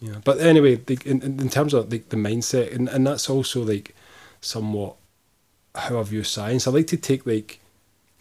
yeah. 0.00 0.16
But 0.24 0.40
anyway, 0.40 0.80
like, 0.88 1.06
in 1.06 1.22
in 1.22 1.48
terms 1.48 1.74
of 1.74 1.90
like 1.90 2.08
the 2.10 2.16
mindset, 2.16 2.74
and 2.74 2.88
and 2.88 3.06
that's 3.06 3.30
also 3.30 3.62
like 3.62 3.94
somewhat 4.40 4.96
how 5.74 5.98
I 5.98 6.02
view 6.02 6.24
science. 6.24 6.66
I 6.66 6.70
like 6.70 6.88
to 6.88 6.96
take 6.96 7.24
like 7.26 7.60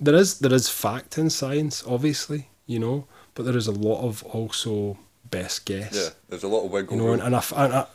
there 0.02 0.16
is 0.16 0.40
there 0.40 0.54
is 0.54 0.68
fact 0.68 1.18
in 1.18 1.30
science, 1.30 1.84
obviously, 1.88 2.50
you 2.66 2.80
know, 2.80 3.06
but 3.36 3.46
there 3.46 3.56
is 3.56 3.68
a 3.68 3.72
lot 3.72 4.02
of 4.02 4.24
also 4.24 4.98
best 5.30 5.66
guess. 5.66 5.96
Yeah, 5.96 6.10
there's 6.28 6.44
a 6.44 6.48
lot 6.48 6.66
of 6.66 6.72
wiggle 6.72 6.98
you 6.98 7.04
know, 7.04 7.14
and, 7.14 7.22
and, 7.22 7.36
I, 7.36 7.44
and 7.56 7.74
I, 7.74 7.86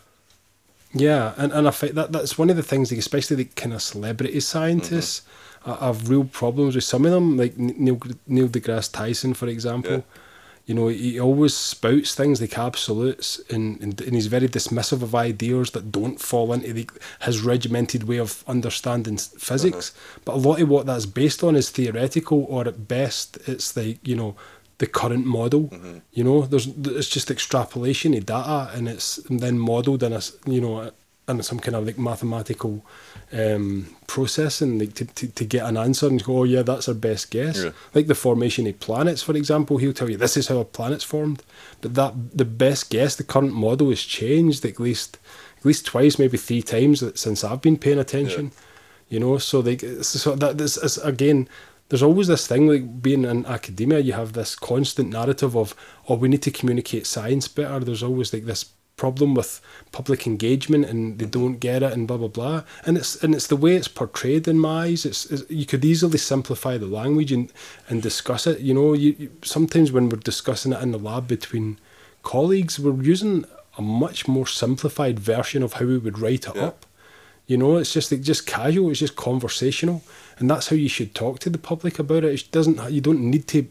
yeah, 0.95 1.35
and, 1.37 1.53
and 1.53 1.69
I 1.69 1.71
think 1.73 1.95
that 1.95 2.13
that's 2.13 2.39
one 2.39 2.49
of 2.49 2.57
the 2.57 2.63
things, 2.63 2.91
like, 2.91 2.99
especially 2.99 3.37
the 3.37 3.45
kind 3.45 3.75
of 3.75 3.83
celebrity 3.83 4.41
scientists, 4.41 5.23
mm-hmm. 5.63 5.71
I, 5.73 5.85
I, 5.85 5.87
have 5.89 6.09
real 6.09 6.25
problems 6.25 6.77
with 6.77 6.85
some 6.85 7.05
of 7.05 7.11
them, 7.11 7.37
like 7.37 7.59
Neil 7.59 8.01
Neil 8.27 8.49
deGrasse 8.49 8.93
Tyson, 8.93 9.35
for 9.35 9.49
example. 9.49 9.93
Yeah. 9.93 10.23
You 10.67 10.75
know, 10.75 10.89
he 10.89 11.21
always 11.21 11.55
spouts 11.55 12.15
things 12.17 12.41
like 12.41 12.59
absolutes, 12.59 13.41
and, 13.51 13.81
and, 13.81 14.01
and 14.01 14.15
he's 14.15 14.27
very 14.27 14.49
dismissive 14.49 15.01
of 15.01 15.15
ideas 15.15 15.71
that 15.71 15.93
don't 15.93 16.21
fall 16.21 16.53
into 16.53 16.73
the, 16.73 16.91
his 17.21 17.41
regimented 17.41 18.05
way 18.05 18.19
of 18.19 18.43
understanding 18.49 19.17
physics. 19.17 19.93
Uh-huh. 19.95 20.21
But 20.25 20.35
a 20.35 20.39
lot 20.39 20.61
of 20.61 20.69
what 20.69 20.87
that's 20.87 21.07
based 21.07 21.45
on 21.45 21.55
is 21.55 21.71
theoretical, 21.71 22.47
or 22.49 22.67
at 22.67 22.89
best, 22.89 23.39
it's 23.47 23.77
like 23.77 24.07
you 24.07 24.17
know 24.17 24.35
the 24.79 24.89
current 24.89 25.25
model. 25.25 25.69
Mm-hmm. 25.69 25.99
You 26.13 26.25
know, 26.25 26.43
there's 26.43 26.67
it's 26.67 27.09
just 27.09 27.31
extrapolation 27.31 28.13
of 28.15 28.27
data, 28.27 28.71
and 28.75 28.89
it's 28.89 29.21
then 29.31 29.61
modelled 29.61 30.03
in 30.03 30.13
a 30.13 30.21
you 30.47 30.61
know 30.61 30.91
in 31.29 31.43
some 31.43 31.59
kind 31.59 31.75
of 31.75 31.85
like 31.85 31.99
mathematical 31.99 32.85
um, 33.33 33.89
processing 34.07 34.79
like 34.79 34.95
to, 34.95 35.05
to, 35.05 35.27
to 35.27 35.45
get 35.45 35.65
an 35.65 35.77
answer 35.77 36.07
and 36.07 36.23
go, 36.23 36.39
oh 36.39 36.45
yeah, 36.45 36.63
that's 36.63 36.89
our 36.89 36.95
best 36.95 37.31
guess. 37.31 37.65
Yeah. 37.65 37.71
Like 37.95 38.07
the 38.07 38.15
formation 38.15 38.67
of 38.67 38.79
planets, 38.79 39.23
for 39.23 39.37
example, 39.37 39.79
he'll 39.79 39.93
tell 39.93 40.09
you 40.09 40.17
this 40.17 40.37
is 40.37 40.49
how 40.49 40.59
a 40.59 40.65
planet's 40.65 41.05
formed, 41.05 41.43
but 41.81 41.95
that 41.95 42.15
the 42.37 42.45
best 42.45 42.91
guess, 42.91 43.17
the 43.17 43.25
current 43.25 43.53
model 43.53 43.91
has 43.91 44.03
changed 44.03 44.65
at 44.65 44.79
least 44.79 45.19
at 45.59 45.65
least 45.65 45.87
twice, 45.87 46.19
maybe 46.19 46.37
three 46.37 46.63
times 46.63 47.03
since 47.21 47.43
I've 47.43 47.63
been 47.63 47.79
paying 47.79 47.99
attention. 47.99 48.53
You 49.09 49.21
know, 49.21 49.39
so 49.39 49.61
like 49.61 49.83
so 50.03 50.37
that 50.37 50.59
this 50.59 50.77
is 50.77 50.99
again. 50.99 51.49
There's 51.89 52.03
always 52.03 52.27
this 52.27 52.49
thing 52.49 52.67
like 52.67 53.01
being 53.01 53.25
in 53.25 53.47
academia, 53.47 54.01
you 54.01 54.13
have 54.13 54.33
this 54.33 54.57
constant 54.57 55.11
narrative 55.11 55.57
of, 55.57 55.73
oh, 56.09 56.17
we 56.17 56.29
need 56.29 56.43
to 56.43 56.51
communicate 56.51 57.07
science 57.07 57.47
better. 57.47 57.79
There's 57.79 58.03
always 58.03 58.33
like 58.33 58.45
this 58.45 58.65
problem 58.97 59.35
with 59.35 59.61
public 59.93 60.27
engagement 60.27 60.87
and 60.87 61.19
they 61.19 61.27
don't 61.27 61.59
get 61.61 61.83
it 61.83 61.93
and 61.93 62.09
blah 62.09 62.17
blah 62.17 62.29
blah. 62.29 62.63
And 62.85 62.97
it's 62.97 63.23
and 63.23 63.35
it's 63.35 63.47
the 63.47 63.57
way 63.57 63.77
it's 63.77 63.89
portrayed 63.89 64.49
in 64.49 64.59
my 64.59 64.85
eyes. 64.85 65.05
It's, 65.05 65.27
it's 65.27 65.49
you 65.51 65.67
could 65.67 65.85
easily 65.85 66.19
simplify 66.19 66.79
the 66.79 66.87
language 66.87 67.31
and 67.33 67.53
and 67.89 68.03
discuss 68.03 68.47
it. 68.47 68.61
You 68.61 68.75
know, 68.75 68.95
you, 68.95 69.15
you 69.19 69.31
sometimes 69.43 69.93
when 69.93 70.09
we're 70.09 70.19
discussing 70.19 70.73
it 70.73 70.83
in 70.83 70.93
the 70.93 70.99
lab 70.99 71.29
between 71.29 71.79
colleagues, 72.23 72.79
we're 72.79 73.03
using 73.03 73.45
a 73.79 73.83
much 73.83 74.27
more 74.27 74.47
simplified 74.47 75.21
version 75.21 75.63
of 75.63 75.75
how 75.75 75.85
we 75.85 75.99
would 75.99 76.19
write 76.19 76.47
it 76.47 76.57
Yeah. 76.57 76.67
up. 76.67 76.87
You 77.47 77.57
know, 77.59 77.77
it's 77.77 77.93
just 77.93 78.11
like 78.11 78.23
just 78.23 78.47
casual. 78.47 78.91
It's 78.91 78.99
just 79.01 79.15
conversational, 79.15 80.03
and 80.39 80.51
that's 80.51 80.69
how 80.69 80.77
you 80.77 80.89
should 80.89 81.15
talk 81.15 81.39
to 81.41 81.51
the 81.51 81.59
public 81.59 81.99
about 81.99 82.25
it. 82.25 82.35
It 82.41 82.51
doesn't. 82.51 82.91
You 82.91 83.01
don't 83.01 83.21
need 83.31 83.47
to 83.49 83.67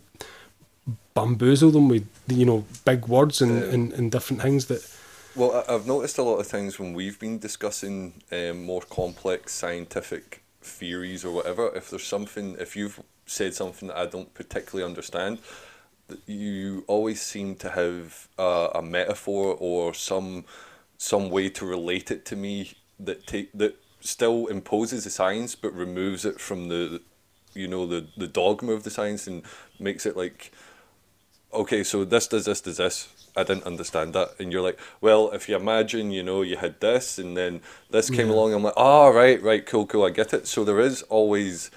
bamboozle 1.14 1.72
them 1.72 1.90
with 1.90 2.08
you 2.28 2.46
know 2.46 2.64
big 2.86 3.08
words 3.08 3.42
and, 3.42 3.64
and, 3.64 3.92
and 3.94 4.12
different 4.12 4.42
things 4.44 4.68
that. 4.68 4.88
Well, 5.36 5.66
I've 5.68 5.86
noticed 5.86 6.18
a 6.18 6.24
lot 6.24 6.38
of 6.38 6.48
things 6.48 6.80
when 6.80 6.94
we've 6.94 7.20
been 7.20 7.40
discussing 7.40 8.24
um, 8.32 8.64
more 8.64 8.82
complex 8.82 9.52
scientific 9.52 10.44
theories 10.62 11.26
or 11.26 11.34
whatever. 11.34 11.76
If 11.76 11.90
there's 11.90 12.06
something, 12.08 12.56
if 12.58 12.78
you've 12.78 13.02
said 13.26 13.54
something 13.54 13.90
that 13.90 13.98
I 13.98 14.06
don't 14.06 14.34
particularly 14.34 14.90
understand, 14.90 15.40
you 16.26 16.86
always 16.88 17.22
seem 17.22 17.56
to 17.56 17.72
have 17.72 18.30
uh, 18.40 18.70
a 18.76 18.82
metaphor 18.82 19.58
or 19.60 19.94
some 19.94 20.46
some 20.98 21.30
way 21.30 21.50
to 21.50 21.66
relate 21.66 22.10
it 22.10 22.24
to 22.26 22.38
me 22.38 22.72
that 22.98 23.28
take 23.28 23.52
that 23.54 23.76
still 24.00 24.48
imposes 24.48 25.04
the 25.04 25.10
science 25.10 25.56
but 25.56 25.74
removes 25.74 26.24
it 26.24 26.40
from 26.40 26.70
the 26.70 27.02
you 27.54 27.68
know 27.68 27.86
the 27.86 28.08
the 28.16 28.28
dogma 28.28 28.72
of 28.72 28.84
the 28.84 28.90
science 28.90 29.28
and 29.28 29.44
makes 29.80 30.06
it 30.06 30.16
like 30.16 30.54
okay, 31.54 31.84
so 31.84 32.06
this 32.06 32.28
does 32.28 32.46
this 32.46 32.62
does 32.62 32.78
this. 32.78 33.10
I 33.36 33.44
didn't 33.44 33.66
understand 33.66 34.14
that, 34.14 34.36
and 34.40 34.52
you're 34.52 34.62
like, 34.62 34.80
well, 35.02 35.30
if 35.32 35.50
you 35.50 35.56
imagine, 35.56 36.12
you 36.12 36.24
know, 36.24 36.42
you 36.42 36.58
had 36.58 36.80
this, 36.80 37.18
and 37.18 37.36
then 37.36 37.62
this 37.90 38.10
came 38.10 38.30
along. 38.30 38.54
I'm 38.54 38.64
like, 38.64 38.74
oh, 38.78 39.12
right, 39.14 39.42
right, 39.42 39.66
cool, 39.66 39.86
cool, 39.86 40.06
I 40.06 40.10
get 40.10 40.34
it. 40.34 40.48
So 40.48 40.64
there 40.64 40.80
is 40.80 41.02
always, 41.04 41.72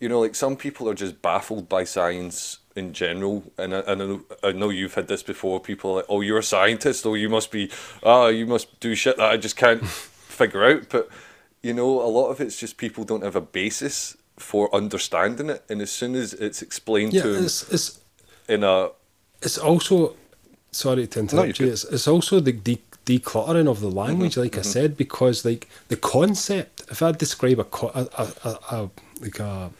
you 0.00 0.08
know, 0.08 0.20
like 0.20 0.34
some 0.34 0.56
people 0.56 0.88
are 0.88 0.94
just 0.94 1.22
baffled 1.22 1.68
by 1.68 1.84
science 1.84 2.58
in 2.74 2.92
general, 2.92 3.44
and 3.58 3.74
I, 3.74 3.78
and 3.80 4.02
I 4.02 4.06
know, 4.06 4.20
I 4.42 4.52
know 4.52 4.68
you've 4.70 4.94
had 4.94 5.08
this 5.08 5.22
before. 5.22 5.60
People 5.60 5.92
are 5.92 5.96
like, 5.96 6.06
oh, 6.08 6.20
you're 6.20 6.38
a 6.38 6.42
scientist, 6.42 7.06
oh, 7.06 7.14
you 7.14 7.28
must 7.28 7.50
be, 7.50 7.70
ah, 8.02 8.26
you 8.28 8.46
must 8.46 8.78
do 8.80 8.94
shit 8.94 9.16
that 9.16 9.30
I 9.30 9.36
just 9.36 9.56
can't 9.56 9.84
figure 9.86 10.64
out. 10.64 10.88
But 10.90 11.08
you 11.62 11.72
know, 11.74 12.00
a 12.02 12.06
lot 12.08 12.28
of 12.30 12.40
it's 12.40 12.58
just 12.58 12.76
people 12.76 13.04
don't 13.04 13.24
have 13.24 13.36
a 13.36 13.40
basis 13.40 14.16
for 14.38 14.72
understanding 14.74 15.50
it, 15.50 15.64
and 15.68 15.80
as 15.80 15.90
soon 15.90 16.14
as 16.14 16.34
it's 16.34 16.62
explained 16.62 17.12
Yeah, 17.12 17.22
to 17.22 17.28
them 17.32 17.44
it's 17.44 17.72
it's 17.72 18.00
in 18.48 18.62
a 18.62 18.90
it's 19.42 19.58
also 19.58 20.14
sorry 20.76 21.06
to 21.06 21.20
interrupt 21.20 21.58
you're 21.58 21.68
you. 21.68 21.72
It's, 21.72 21.84
it's 21.84 22.08
also 22.08 22.40
the 22.40 22.52
de- 22.52 22.82
decluttering 23.06 23.68
of 23.68 23.80
the 23.80 23.90
language, 23.90 24.32
Mm-hmm, 24.34 24.40
like 24.40 24.58
I 24.58 24.62
said, 24.62 24.96
because 24.96 25.44
like 25.44 25.68
the 25.88 25.96
concept. 25.96 26.82
If 26.90 27.02
I 27.02 27.12
describe 27.12 27.58
a, 27.60 27.64
co- 27.64 27.92
a, 27.94 28.02
a, 28.22 28.58
a, 28.76 28.90
like 29.20 29.38
a 29.40 29.70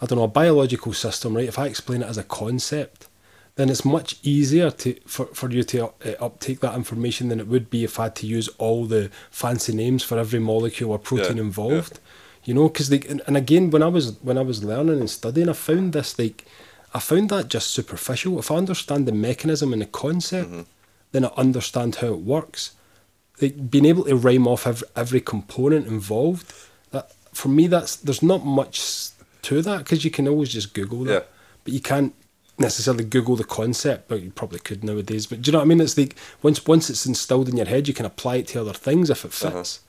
I 0.00 0.06
don't 0.06 0.18
know 0.18 0.24
a 0.24 0.28
biological 0.28 0.92
system, 0.92 1.36
right? 1.36 1.48
If 1.48 1.58
I 1.58 1.66
explain 1.66 2.02
it 2.02 2.08
as 2.08 2.18
a 2.18 2.22
concept, 2.24 3.08
then 3.56 3.68
it's 3.68 3.84
much 3.84 4.16
easier 4.22 4.70
to 4.70 4.94
for, 5.06 5.26
for 5.26 5.50
you 5.50 5.64
to 5.64 5.86
uh, 5.86 5.90
uptake 6.20 6.60
that 6.60 6.74
information 6.76 7.28
than 7.28 7.40
it 7.40 7.48
would 7.48 7.68
be 7.70 7.82
if 7.84 7.98
I 7.98 8.04
had 8.04 8.16
to 8.16 8.26
use 8.26 8.48
all 8.58 8.86
the 8.86 9.10
fancy 9.30 9.74
names 9.74 10.04
for 10.04 10.16
every 10.18 10.38
molecule 10.38 10.92
or 10.92 10.98
protein 10.98 11.36
Yeah, 11.38 11.42
involved. 11.42 11.98
You 12.44 12.54
know, 12.54 12.68
because 12.68 12.90
like, 12.90 13.10
and, 13.10 13.20
and 13.26 13.36
again, 13.36 13.70
when 13.70 13.82
I 13.82 13.88
was 13.88 14.16
when 14.22 14.38
I 14.38 14.42
was 14.42 14.62
learning 14.64 15.00
and 15.00 15.10
studying, 15.10 15.48
I 15.48 15.52
found 15.54 15.92
this 15.92 16.18
like, 16.18 16.46
I 16.94 17.00
found 17.00 17.28
that 17.30 17.48
just 17.48 17.70
superficial. 17.70 18.38
If 18.38 18.50
I 18.50 18.56
understand 18.56 19.06
the 19.06 19.12
mechanism 19.12 19.72
and 19.72 19.82
the 19.82 19.86
concept, 19.86 20.50
then 21.12 21.24
I 21.24 21.28
understand 21.36 21.96
how 21.96 22.08
it 22.08 22.20
works. 22.20 22.72
Like 23.40 23.70
being 23.70 23.84
able 23.86 24.04
to 24.04 24.16
rhyme 24.16 24.48
off 24.48 24.66
every, 24.66 24.88
every 24.96 25.20
component 25.20 25.86
involved. 25.86 26.52
That 26.90 27.12
for 27.32 27.48
me, 27.48 27.66
that's 27.66 27.96
there's 27.96 28.22
not 28.22 28.44
much 28.44 29.10
to 29.42 29.62
that 29.62 29.78
because 29.78 30.04
you 30.04 30.10
can 30.10 30.26
always 30.26 30.48
just 30.48 30.74
Google 30.74 31.04
that, 31.04 31.12
Yeah. 31.12 31.20
but 31.64 31.72
you 31.74 31.80
can't 31.80 32.14
necessarily 32.58 33.04
Google 33.04 33.36
the 33.36 33.44
concept. 33.44 34.08
But 34.08 34.22
you 34.22 34.30
probably 34.30 34.58
could 34.58 34.82
nowadays. 34.82 35.26
But 35.26 35.42
do 35.42 35.48
you 35.48 35.52
know 35.52 35.58
what 35.58 35.64
I 35.66 35.68
mean? 35.68 35.80
It's 35.80 35.96
like 35.96 36.16
once 36.42 36.66
once 36.66 36.90
it's 36.90 37.06
instilled 37.06 37.48
in 37.48 37.56
your 37.56 37.66
head, 37.66 37.86
you 37.86 37.94
can 37.94 38.06
apply 38.06 38.36
it 38.36 38.48
to 38.48 38.60
other 38.60 38.72
things 38.72 39.08
if 39.10 39.24
it 39.24 39.32
fits. 39.32 39.44
Uh-huh. 39.78 39.84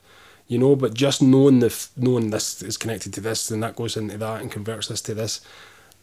You 0.47 0.57
know, 0.57 0.75
but 0.75 0.93
just 0.93 1.21
knowing 1.21 1.59
the 1.59 1.87
knowing 1.95 2.29
this 2.31 2.61
is 2.61 2.77
connected 2.77 3.13
to 3.13 3.21
this 3.21 3.49
and 3.51 3.61
that 3.63 3.75
goes 3.75 3.95
into 3.97 4.17
that 4.17 4.41
and 4.41 4.51
converts 4.51 4.87
this 4.87 5.01
to 5.01 5.13
this, 5.13 5.41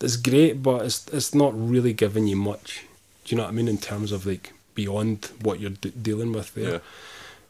it's 0.01 0.17
great, 0.17 0.63
but 0.63 0.85
it's 0.85 1.07
it's 1.09 1.35
not 1.35 1.53
really 1.55 1.93
giving 1.93 2.27
you 2.27 2.37
much. 2.37 2.85
Do 3.25 3.35
you 3.35 3.37
know 3.37 3.45
what 3.45 3.53
I 3.53 3.55
mean 3.55 3.69
in 3.69 3.79
terms 3.79 4.13
of 4.13 4.27
like 4.27 4.53
beyond 4.75 5.31
what 5.43 5.61
you're 5.61 5.71
d- 5.71 5.93
dealing 6.01 6.33
with 6.33 6.55
there? 6.55 6.81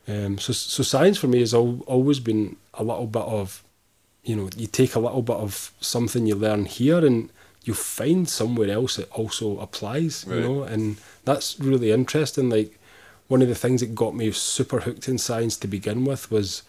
Yeah. 0.08 0.26
Um, 0.26 0.38
so 0.38 0.52
so 0.52 0.82
science 0.82 1.18
for 1.18 1.26
me 1.26 1.40
has 1.40 1.54
al- 1.54 1.82
always 1.86 2.20
been 2.20 2.56
a 2.74 2.84
little 2.84 3.06
bit 3.06 3.22
of, 3.22 3.64
you 4.24 4.36
know, 4.36 4.48
you 4.56 4.66
take 4.66 4.94
a 4.94 5.00
little 5.00 5.22
bit 5.22 5.36
of 5.36 5.72
something 5.80 6.26
you 6.26 6.36
learn 6.36 6.64
here 6.66 7.04
and 7.04 7.30
you 7.64 7.74
find 7.74 8.28
somewhere 8.28 8.70
else 8.70 8.98
it 8.98 9.08
also 9.10 9.58
applies. 9.58 10.24
Right. 10.26 10.36
You 10.36 10.42
know, 10.42 10.62
and 10.62 10.96
that's 11.24 11.58
really 11.58 11.90
interesting. 11.90 12.48
Like 12.48 12.78
one 13.26 13.42
of 13.42 13.48
the 13.48 13.56
things 13.56 13.80
that 13.80 13.94
got 13.94 14.14
me 14.14 14.30
super 14.30 14.80
hooked 14.80 15.08
in 15.08 15.18
science 15.18 15.56
to 15.58 15.66
begin 15.66 16.04
with 16.04 16.30
was 16.30 16.62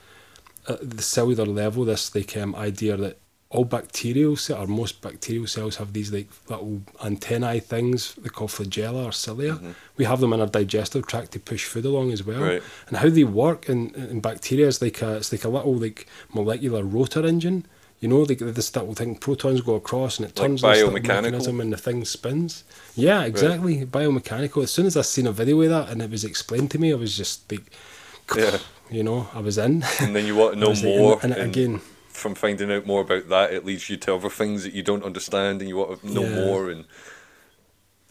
at 0.67 0.89
the 0.89 1.03
cellular 1.03 1.45
level, 1.45 1.85
this 1.85 2.13
like 2.15 2.35
um, 2.35 2.55
idea 2.55 2.97
that 2.97 3.17
all 3.49 3.63
bacterial 3.63 4.35
cells, 4.35 4.59
or 4.63 4.67
most 4.67 5.01
bacterial 5.01 5.47
cells, 5.47 5.77
have 5.77 5.93
these 5.93 6.11
like 6.11 6.27
little 6.49 6.81
antennae 7.03 7.59
things 7.61 8.13
they 8.15 8.27
call 8.29 8.47
flagella 8.49 9.05
or 9.05 9.11
cilia. 9.13 9.53
Mm-hmm. 9.53 9.71
We 9.95 10.03
have 10.05 10.19
them 10.19 10.33
in 10.33 10.41
our 10.41 10.47
digestive 10.47 11.07
tract 11.07 11.31
to 11.31 11.39
push 11.39 11.63
food 11.65 11.85
along 11.85 12.11
as 12.11 12.23
well. 12.25 12.41
Right. 12.41 12.63
And 12.87 12.97
how 12.97 13.09
they 13.09 13.23
work 13.23 13.69
in, 13.69 13.95
in 13.95 14.19
bacteria 14.19 14.67
is 14.67 14.81
like 14.81 15.01
a 15.01 15.15
it's 15.17 15.31
like 15.31 15.45
a 15.45 15.49
little 15.49 15.75
like 15.75 16.07
molecular 16.33 16.83
rotor 16.83 17.25
engine. 17.25 17.65
You 17.99 18.09
know, 18.09 18.19
like 18.19 18.37
this 18.39 18.75
little 18.75 18.93
thing, 18.93 19.15
protons 19.15 19.61
go 19.61 19.73
across 19.75 20.19
and 20.19 20.27
it 20.27 20.37
Like 20.37 20.47
turns 20.49 20.61
little 20.63 20.89
biomechanical? 20.91 20.93
mechanism 21.23 21.61
and 21.61 21.73
the 21.73 21.77
thing 21.77 22.05
spins. 22.05 22.63
Yeah, 22.95 23.23
exactly. 23.23 23.85
Biomechanical. 23.87 24.61
As 24.61 24.69
soon 24.71 24.85
as 24.85 24.95
I 24.95 25.01
seen 25.01 25.25
a 25.25 25.31
video 25.31 25.59
of 25.61 25.69
that 25.69 25.89
and 25.89 26.01
it 26.03 26.11
was 26.11 26.23
explained 26.23 26.69
to 26.71 26.79
me, 26.79 26.91
I 26.91 26.95
was 26.95 27.17
just 27.17 27.51
like, 27.51 27.71
Yeah. 28.35 28.59
you 28.91 29.03
know, 29.03 29.29
I 29.33 29.39
was 29.39 29.57
in. 29.57 29.83
and 29.99 30.15
then 30.15 30.27
you 30.27 30.35
want 30.35 30.53
to 30.55 30.59
know 30.59 30.69
was 30.69 30.83
like, 30.83 30.95
more. 30.95 31.19
and, 31.23 31.31
and 31.33 31.41
and 31.41 31.49
again, 31.55 31.81
from 32.17 32.35
finding 32.35 32.71
out 32.71 32.85
more 32.85 33.01
about 33.01 33.29
that, 33.29 33.53
it 33.53 33.65
leads 33.65 33.89
you 33.89 33.97
to 33.97 34.15
other 34.15 34.29
things 34.29 34.63
that 34.63 34.73
you 34.73 34.83
don't 34.83 35.03
understand, 35.03 35.61
and 35.61 35.69
you 35.69 35.77
want 35.77 36.01
to 36.01 36.11
know 36.11 36.23
Yeah. 36.23 36.35
more. 36.45 36.69
And 36.71 36.85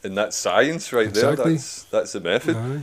and 0.05 0.17
that's 0.17 0.37
science 0.37 0.93
right 0.93 1.09
Exactly. 1.09 1.37
there. 1.45 1.53
That's 1.55 1.83
that's 1.85 2.13
the 2.13 2.21
method. 2.21 2.57
Aye. 2.57 2.83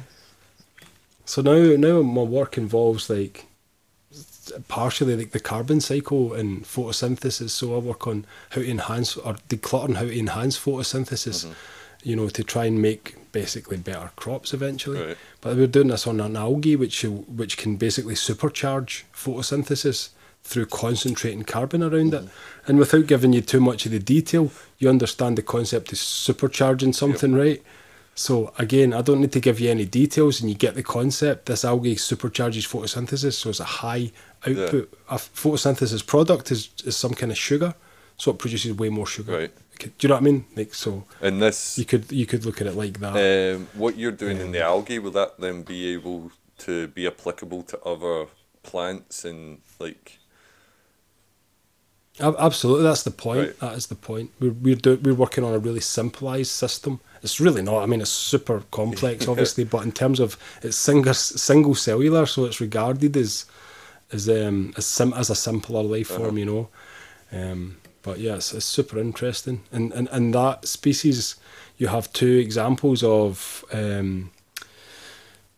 So 1.26 1.42
now, 1.42 1.76
now 1.78 2.02
my 2.02 2.22
work 2.24 2.58
involves 2.58 3.10
like 3.10 3.46
partially 4.68 5.16
like 5.16 5.32
the 5.32 5.40
carbon 5.40 5.80
cycle 5.80 6.34
and 6.34 6.64
photosynthesis. 6.66 7.52
So 7.52 7.76
I 7.76 7.80
work 7.80 8.06
on 8.08 8.26
how 8.50 8.62
to 8.62 8.70
enhance 8.70 9.16
or 9.16 9.36
decluttering 9.48 9.96
how 9.96 10.02
to 10.06 10.20
enhance 10.20 10.58
photosynthesis. 10.60 11.46
Mm-hmm. 11.46 11.54
You 12.06 12.18
know, 12.18 12.28
to 12.28 12.44
try 12.44 12.66
and 12.66 12.82
make 12.82 13.16
basically 13.32 13.78
better 13.78 14.12
crops 14.18 14.54
eventually. 14.54 15.00
Right. 15.02 15.18
But 15.40 15.56
we're 15.56 15.68
doing 15.68 15.88
this 15.88 16.06
on 16.06 16.20
an 16.20 16.36
algae, 16.36 16.76
which 16.76 17.04
which 17.04 17.56
can 17.56 17.78
basically 17.78 18.16
supercharge 18.16 19.04
photosynthesis 19.16 20.10
through 20.44 20.66
concentrating 20.66 21.44
carbon 21.44 21.82
around 21.82 22.14
it. 22.14 22.26
And 22.68 22.78
without 22.78 23.08
giving 23.08 23.34
you 23.34 23.42
too 23.42 23.62
much 23.62 23.86
of 23.86 23.92
the 23.92 24.00
detail, 24.00 24.52
you 24.78 24.90
understand 24.90 25.38
the 25.38 25.42
concept 25.42 25.92
of 25.94 25.98
supercharging 25.98 26.94
something, 26.94 27.34
right? 27.34 27.62
So 28.16 28.54
again, 28.60 28.94
I 28.94 29.02
don't 29.02 29.22
need 29.22 29.32
to 29.32 29.40
give 29.40 29.60
you 29.60 29.72
any 29.72 29.86
details, 29.86 30.40
and 30.42 30.50
you 30.50 30.56
get 30.56 30.76
the 30.76 30.84
concept. 30.84 31.48
This 31.48 31.66
algae 31.66 31.96
supercharges 31.96 32.68
photosynthesis, 32.68 33.34
so 33.34 33.50
it's 33.50 33.60
a 33.60 33.64
high 33.64 34.12
output. 34.46 34.94
A 35.10 35.16
photosynthesis 35.16 36.06
product 36.06 36.52
is, 36.52 36.70
is 36.86 36.96
some 36.96 37.14
kind 37.14 37.32
of 37.32 37.38
sugar, 37.38 37.74
so 38.18 38.32
it 38.32 38.38
produces 38.38 38.74
way 38.74 38.90
more 38.90 39.08
sugar. 39.08 39.38
Right. 39.40 39.52
Do 39.80 39.90
you 40.02 40.10
know 40.10 40.16
what 40.16 40.22
I 40.22 40.26
mean? 40.26 40.46
Like 40.56 40.74
so, 40.76 41.06
And 41.22 41.42
this, 41.42 41.78
you 41.80 41.86
could 41.86 42.12
you 42.12 42.28
could 42.28 42.46
look 42.46 42.62
at 42.62 42.68
it 42.68 42.76
like 42.76 43.00
that. 43.00 43.56
um, 43.56 43.68
what 43.74 43.98
you're 43.98 44.12
doing 44.12 44.40
in 44.40 44.52
the 44.52 44.62
algae, 44.62 45.00
will 45.00 45.12
that 45.12 45.40
then 45.40 45.64
be 45.64 45.88
able 45.94 46.32
to 46.60 46.88
be 46.90 47.08
applicable 47.08 47.64
to 47.64 47.80
other 47.82 48.28
plants 48.62 49.26
and 49.26 49.60
like? 49.80 50.20
Ab- 52.20 52.36
Absolutely, 52.38 52.84
that's 52.84 53.04
the 53.04 53.12
point. 53.12 53.40
Right. 53.40 53.60
That 53.60 53.74
is 53.74 53.88
the 53.88 53.96
point. 53.96 54.32
We're 54.40 54.52
we're 54.52 54.76
do, 54.76 55.00
we're 55.02 55.16
working 55.16 55.44
on 55.44 55.54
a 55.54 55.60
really 55.60 55.80
simplified 55.80 56.48
system. 56.48 57.00
It's 57.24 57.40
really 57.40 57.62
not. 57.62 57.82
I 57.82 57.86
mean, 57.88 58.02
it's 58.02 58.12
super 58.12 58.64
complex, 58.72 59.28
obviously, 59.32 59.64
but 59.64 59.84
in 59.84 59.92
terms 59.92 60.20
of 60.20 60.38
it's 60.62 60.78
single 60.78 61.14
single 61.14 61.76
cellular, 61.76 62.26
so 62.26 62.46
it's 62.46 62.62
regarded 62.62 63.18
as 63.18 63.46
as 64.12 64.30
um 64.30 64.74
as 64.78 64.86
sim 64.86 65.14
as 65.14 65.30
a 65.30 65.36
simpler 65.36 65.82
life 65.82 66.08
form, 66.08 66.38
you 66.38 66.46
know. 66.46 66.70
Um, 67.32 67.78
but 68.04 68.20
yeah, 68.20 68.36
it's, 68.36 68.54
it's 68.54 68.66
super 68.66 69.00
interesting, 69.00 69.64
and 69.72 69.92
and 69.94 70.08
and 70.12 70.34
that 70.36 70.68
species, 70.68 71.36
you 71.78 71.88
have 71.88 72.14
two 72.14 72.38
examples 72.38 73.02
of 73.02 73.66
um, 73.74 74.30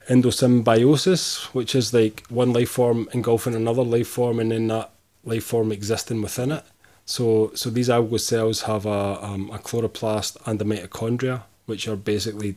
endosymbiosis, 0.09 1.45
which 1.53 1.75
is 1.75 1.93
like 1.93 2.23
one 2.29 2.53
life 2.53 2.69
form 2.69 3.09
engulfing 3.13 3.55
another 3.55 3.83
life 3.83 4.07
form, 4.07 4.39
and 4.39 4.51
then 4.51 4.67
that 4.67 4.91
life 5.25 5.43
form 5.43 5.71
existing 5.71 6.21
within 6.21 6.51
it. 6.51 6.63
So, 7.05 7.51
so 7.55 7.69
these 7.69 7.89
algal 7.89 8.19
cells 8.19 8.63
have 8.63 8.85
a 8.85 9.23
um, 9.23 9.49
a 9.51 9.59
chloroplast 9.59 10.37
and 10.47 10.61
a 10.61 10.65
mitochondria, 10.65 11.43
which 11.65 11.87
are 11.87 11.95
basically 11.95 12.55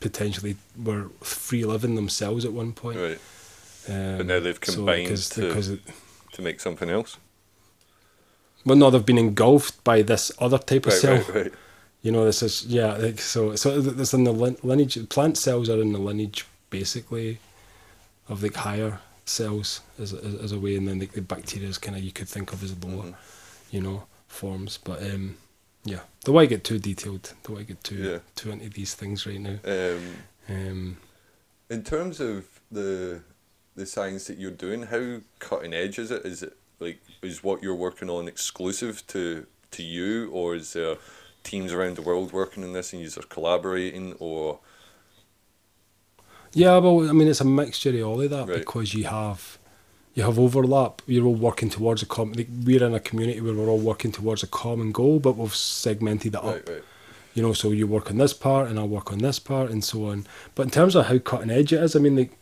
potentially 0.00 0.56
were 0.82 1.08
free 1.22 1.64
living 1.64 1.94
themselves 1.94 2.44
at 2.44 2.52
one 2.52 2.72
point. 2.72 2.98
Right. 2.98 3.18
Um, 3.88 4.18
But 4.18 4.26
now 4.26 4.40
they've 4.40 4.58
so 4.62 4.74
combined 4.74 5.04
because, 5.04 5.28
to- 5.30 5.40
because 5.48 5.68
it, 5.70 5.80
To 6.32 6.42
make 6.42 6.60
something 6.60 6.90
else. 6.90 7.16
well, 8.64 8.76
no, 8.76 8.90
they've 8.90 9.06
been 9.06 9.16
engulfed 9.18 9.82
by 9.84 10.02
this 10.02 10.30
other 10.38 10.58
type 10.58 10.86
of 10.86 10.92
Right, 10.92 11.00
cell. 11.00 11.14
right, 11.16 11.34
right. 11.34 11.52
You 12.02 12.12
know, 12.12 12.24
this 12.24 12.42
is 12.42 12.66
yeah. 12.66 12.92
Like, 12.96 13.20
so 13.20 13.56
so 13.56 13.80
this 13.80 14.12
in 14.14 14.24
the 14.24 14.32
lineage. 14.62 15.08
Plant 15.08 15.38
cells 15.38 15.68
are 15.70 15.80
in 15.80 15.92
the 15.92 15.98
lineage 15.98 16.44
basically 16.70 17.38
of 18.28 18.42
like 18.42 18.56
higher 18.56 19.00
cells 19.26 19.80
as 19.98 20.12
as, 20.14 20.34
as 20.36 20.52
a 20.52 20.58
way, 20.58 20.76
and 20.76 20.88
then 20.88 20.98
like 20.98 21.12
the 21.12 21.20
bacteria 21.20 21.68
is 21.68 21.78
kind 21.78 21.96
of 21.96 22.02
you 22.02 22.12
could 22.12 22.28
think 22.28 22.52
of 22.52 22.62
as 22.62 22.72
lower, 22.82 23.04
Mhm. 23.04 23.14
you 23.70 23.80
know, 23.82 24.06
forms. 24.28 24.78
But 24.82 25.02
um, 25.02 25.36
yeah, 25.84 26.00
don't 26.24 26.34
want 26.34 26.48
to 26.48 26.54
get 26.54 26.64
too 26.64 26.78
detailed. 26.78 27.32
Don't 27.42 27.56
want 27.56 27.66
to 27.66 27.74
get 27.74 27.84
too 27.84 27.96
Yeah. 27.96 28.18
too 28.34 28.50
into 28.52 28.70
these 28.70 28.94
things 28.94 29.26
right 29.26 29.40
now. 29.40 29.58
Um, 29.64 30.16
Um, 30.48 30.96
in 31.68 31.82
terms 31.82 32.20
of 32.20 32.44
the 32.70 33.20
the 33.74 33.84
science 33.84 34.24
that 34.28 34.38
you're 34.38 34.50
doing, 34.52 34.84
how 34.84 35.20
cutting 35.40 35.74
edge 35.74 35.98
is 35.98 36.10
it? 36.10 36.24
Is 36.24 36.42
it 36.42 36.56
like 36.78 37.00
is 37.22 37.42
what 37.42 37.62
you're 37.62 37.74
working 37.74 38.08
on 38.08 38.28
exclusive 38.28 39.04
to 39.08 39.46
to 39.72 39.82
you, 39.82 40.30
or 40.30 40.54
is 40.54 40.72
there 40.72 40.96
teams 41.42 41.72
around 41.72 41.96
the 41.96 42.02
world 42.02 42.32
working 42.32 42.62
on 42.64 42.72
this 42.72 42.92
and 42.92 43.02
you're 43.02 43.22
collaborating, 43.28 44.12
or 44.20 44.60
Yeah, 46.56 46.78
well, 46.78 47.08
I 47.08 47.12
mean, 47.12 47.28
it's 47.28 47.40
a 47.42 47.44
mixture 47.44 47.90
of 48.00 48.06
all 48.08 48.20
of 48.22 48.30
that 48.30 48.48
Right. 48.48 48.58
because 48.58 48.94
you 48.94 49.04
have 49.04 49.58
you 50.14 50.22
have 50.22 50.38
overlap. 50.38 51.02
You're 51.06 51.26
all 51.26 51.34
working 51.34 51.68
towards 51.68 52.02
a 52.02 52.06
common. 52.06 52.34
We're 52.64 52.82
in 52.82 52.94
a 52.94 53.00
community 53.00 53.40
where 53.42 53.52
we're 53.52 53.68
all 53.68 53.78
working 53.78 54.12
towards 54.12 54.42
a 54.42 54.46
common 54.46 54.90
goal, 54.90 55.18
but 55.18 55.36
we've 55.36 55.54
segmented 55.54 56.34
it 56.34 56.36
up. 56.36 56.44
right, 56.44 56.68
right, 56.68 56.82
You 57.34 57.42
know, 57.42 57.52
so 57.52 57.70
you 57.70 57.86
work 57.86 58.10
on 58.10 58.16
this 58.16 58.32
part, 58.32 58.70
and 58.70 58.78
I 58.80 58.84
work 58.84 59.12
on 59.12 59.18
this 59.18 59.38
part, 59.38 59.70
and 59.70 59.84
so 59.84 60.06
on. 60.06 60.26
But 60.54 60.62
in 60.64 60.70
terms 60.70 60.94
of 60.96 61.04
how 61.06 61.18
cutting 61.18 61.50
edge 61.50 61.70
it 61.74 61.82
is, 61.82 61.94
I 61.94 61.98
mean, 61.98 62.16
like 62.16 62.32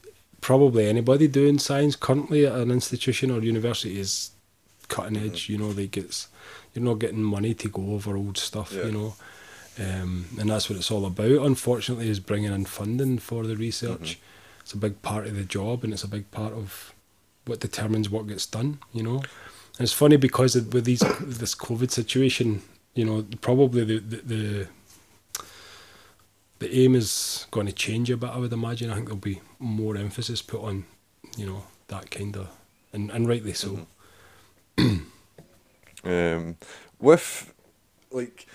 probably 0.41 0.87
anybody 0.87 1.27
doing 1.27 1.59
science 1.59 1.97
currently 1.97 2.47
at 2.47 2.55
an 2.55 2.71
institution 2.71 3.33
or 3.33 3.41
university 3.41 3.99
is 3.99 4.31
cutting 4.87 5.17
Mm-hmm. 5.17 5.27
edge. 5.35 5.49
You 5.49 5.59
know, 5.59 5.71
like 5.71 5.97
it's 5.97 6.29
you're 6.75 6.85
not 6.85 7.01
getting 7.01 7.25
money 7.25 7.55
to 7.55 7.69
go 7.69 7.83
over 7.95 8.17
old 8.17 8.39
stuff. 8.39 8.71
Yeah. 8.73 8.85
You 8.87 8.93
know. 8.93 9.15
Um, 9.79 10.27
and 10.39 10.51
that's 10.51 10.71
what 10.71 10.79
it's 10.79 10.91
all 10.91 11.05
about. 11.05 11.31
Unfortunately, 11.31 12.09
is 12.09 12.21
bringing 12.21 12.53
in 12.53 12.65
funding 12.65 13.19
for 13.19 13.45
the 13.45 13.57
research. 13.57 14.19
Mm-hmm. 14.19 14.61
It's 14.61 14.73
a 14.73 14.79
big 14.79 15.03
part 15.03 15.27
of 15.27 15.37
the 15.37 15.45
job, 15.45 15.85
and 15.85 15.93
it's 15.93 16.05
a 16.05 16.09
big 16.09 16.31
part 16.31 16.53
of 16.53 16.95
what 17.45 17.61
determines 17.61 18.09
what 18.09 18.27
gets 18.27 18.47
done. 18.47 18.79
You 18.93 19.03
know, 19.03 19.17
and 19.17 19.81
it's 19.81 19.93
funny 19.93 20.17
because 20.17 20.55
with 20.55 20.85
these 20.85 21.01
this 21.21 21.55
COVID 21.55 21.91
situation, 21.91 22.63
you 22.95 23.05
know, 23.05 23.27
probably 23.41 23.85
the 23.85 23.99
the, 23.99 24.17
the 24.17 24.69
the 26.61 26.77
aim 26.79 26.95
is 26.95 27.47
going 27.51 27.67
to 27.67 27.73
change 27.73 28.11
a 28.11 28.17
bit. 28.17 28.31
I 28.31 28.39
would 28.39 28.53
imagine. 28.53 28.91
I 28.91 28.95
think 28.95 29.07
there'll 29.07 29.19
be 29.19 29.41
more 29.59 29.97
emphasis 29.97 30.41
put 30.41 30.63
on, 30.63 30.85
you 31.37 31.47
know, 31.47 31.65
that 31.89 32.11
kind 32.11 32.37
of, 32.37 32.49
and 32.93 33.11
and 33.11 33.29
rightly 33.29 33.53
so. 33.53 33.87
um, 36.05 36.57
with 37.01 37.53
like 38.11 38.47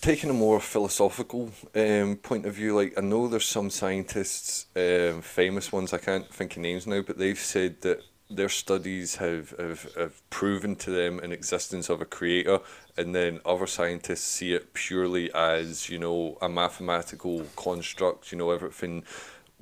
taking 0.00 0.30
a 0.30 0.34
more 0.34 0.60
philosophical 0.60 1.50
um, 1.74 2.16
point 2.16 2.46
of 2.46 2.54
view, 2.54 2.74
like 2.74 2.96
I 2.96 3.00
know 3.00 3.28
there's 3.28 3.46
some 3.46 3.70
scientists, 3.70 4.66
um, 4.76 5.22
famous 5.22 5.72
ones, 5.72 5.92
I 5.92 5.98
can't 5.98 6.32
think 6.32 6.56
of 6.56 6.62
names 6.62 6.86
now, 6.86 7.02
but 7.02 7.18
they've 7.18 7.38
said 7.38 7.80
that 7.82 8.02
their 8.30 8.48
studies 8.48 9.16
have, 9.16 9.50
have, 9.58 9.88
have 9.96 10.30
proven 10.30 10.74
to 10.76 10.90
them 10.90 11.18
an 11.18 11.32
existence 11.32 11.88
of 11.88 12.00
a 12.00 12.06
creator, 12.06 12.60
and 12.96 13.14
then 13.14 13.40
other 13.44 13.66
scientists 13.66 14.24
see 14.24 14.54
it 14.54 14.72
purely 14.74 15.32
as, 15.34 15.88
you 15.88 15.98
know, 15.98 16.38
a 16.40 16.48
mathematical 16.48 17.46
construct, 17.56 18.32
you 18.32 18.38
know, 18.38 18.50
everything 18.50 19.04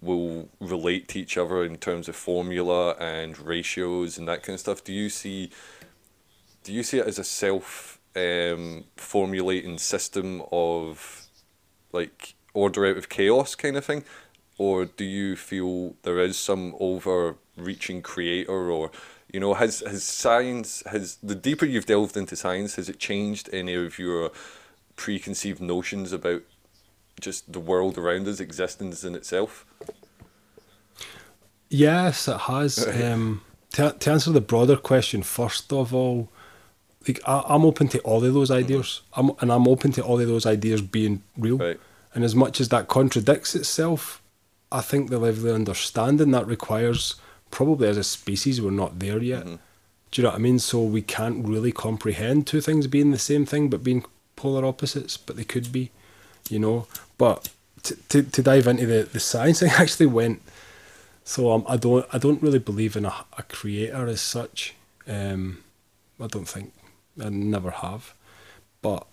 will 0.01 0.49
relate 0.61 1.09
to 1.09 1.19
each 1.19 1.37
other 1.37 1.65
in 1.65 1.77
terms 1.77 2.09
of 2.09 2.17
formula 2.17 2.93
and 2.99 3.39
ratios 3.39 4.17
and 4.19 4.29
that 4.29 4.43
kind 4.43 4.55
of 4.55 4.61
stuff. 4.61 4.83
Do 4.83 4.93
you 4.93 5.11
see 5.11 5.51
do 6.63 6.73
you 6.73 6.83
see 6.83 6.99
it 6.99 7.07
as 7.07 7.19
a 7.19 7.25
self 7.25 7.90
um, 8.17 8.85
formulating 8.97 9.79
system 9.79 10.43
of 10.53 11.27
like 11.93 12.35
order 12.55 12.87
out 12.87 12.97
of 12.97 13.09
chaos 13.09 13.55
kind 13.55 13.77
of 13.77 13.85
thing 13.85 14.05
or 14.59 14.85
do 14.85 15.05
you 15.05 15.37
feel 15.37 15.95
there 16.03 16.19
is 16.19 16.39
some 16.39 16.75
overreaching 16.81 18.03
creator 18.03 18.71
or 18.71 18.91
you 19.33 19.39
know 19.39 19.55
has 19.55 19.81
has 19.87 20.03
science 20.03 20.83
has 20.91 21.17
the 21.23 21.35
deeper 21.35 21.65
you've 21.65 21.87
delved 21.87 22.17
into 22.17 22.35
science 22.35 22.75
has 22.75 22.89
it 22.89 22.99
changed 22.99 23.49
any 23.53 23.75
of 23.75 23.99
your 23.99 24.31
preconceived 24.97 25.61
notions 25.61 26.13
about 26.13 26.43
just 27.21 27.53
the 27.53 27.61
world 27.61 27.97
around 27.97 28.27
us 28.27 28.41
existence 28.41 29.05
in 29.05 29.15
itself 29.15 29.65
Yes, 31.71 32.27
it 32.27 32.37
has. 32.37 32.87
um, 33.03 33.43
to, 33.73 33.95
to 33.99 34.11
answer 34.11 34.33
the 34.33 34.41
broader 34.41 34.77
question, 34.77 35.23
first 35.23 35.73
of 35.73 35.95
all, 35.95 36.29
like 37.07 37.21
I, 37.27 37.43
I'm 37.47 37.65
open 37.65 37.89
to 37.89 37.99
all 38.01 38.25
of 38.25 38.35
those 38.35 38.51
ideas. 38.51 39.01
I'm 39.15 39.33
and 39.41 39.51
I'm 39.51 39.67
open 39.67 39.93
to 39.93 40.03
all 40.03 40.21
of 40.21 40.29
those 40.29 40.47
ideas 40.47 40.83
being 40.83 41.23
real. 41.37 41.59
Right. 41.59 41.81
And 42.15 42.25
as 42.25 42.35
much 42.35 42.61
as 42.61 42.69
that 42.71 42.89
contradicts 42.89 43.55
itself, 43.55 44.21
I 44.73 44.81
think 44.81 45.11
the 45.11 45.19
level 45.19 45.49
of 45.49 45.55
understanding 45.55 46.33
that 46.33 46.47
requires 46.47 47.15
probably 47.51 47.89
as 47.89 47.97
a 47.97 48.05
species 48.05 48.61
we're 48.61 48.71
not 48.71 48.99
there 48.99 49.23
yet. 49.23 49.45
Do 49.45 49.59
you 50.15 50.23
know 50.25 50.31
what 50.31 50.37
I 50.37 50.43
mean? 50.43 50.59
So 50.59 50.83
we 50.83 51.03
can't 51.03 51.47
really 51.47 51.73
comprehend 51.73 52.47
two 52.47 52.61
things 52.61 52.87
being 52.87 53.13
the 53.13 53.19
same 53.19 53.47
thing 53.47 53.69
but 53.69 53.85
being 53.85 54.05
polar 54.37 54.65
opposites, 54.65 55.17
but 55.17 55.37
they 55.37 55.45
could 55.45 55.71
be, 55.71 55.91
you 56.49 56.59
know. 56.59 56.87
But 57.17 57.51
to 57.85 57.97
to, 58.09 58.23
to 58.23 58.43
dive 58.43 58.67
into 58.67 58.87
the, 58.87 59.03
the 59.05 59.21
science, 59.21 59.63
I 59.63 59.69
actually 59.69 60.07
went. 60.07 60.43
So 61.25 61.53
um, 61.53 61.65
I 61.69 61.77
don't 61.77 62.07
I 62.13 62.19
don't 62.19 62.43
really 62.43 62.59
believe 62.59 62.97
in 62.97 63.05
a, 63.05 63.15
a 63.39 63.43
creator 63.45 64.07
as 64.07 64.21
such. 64.21 64.75
Um, 65.07 65.63
I 66.21 66.27
don't 66.27 66.49
think 66.49 66.73
I 67.23 67.29
never 67.29 67.71
have, 67.71 68.15
but 68.83 69.07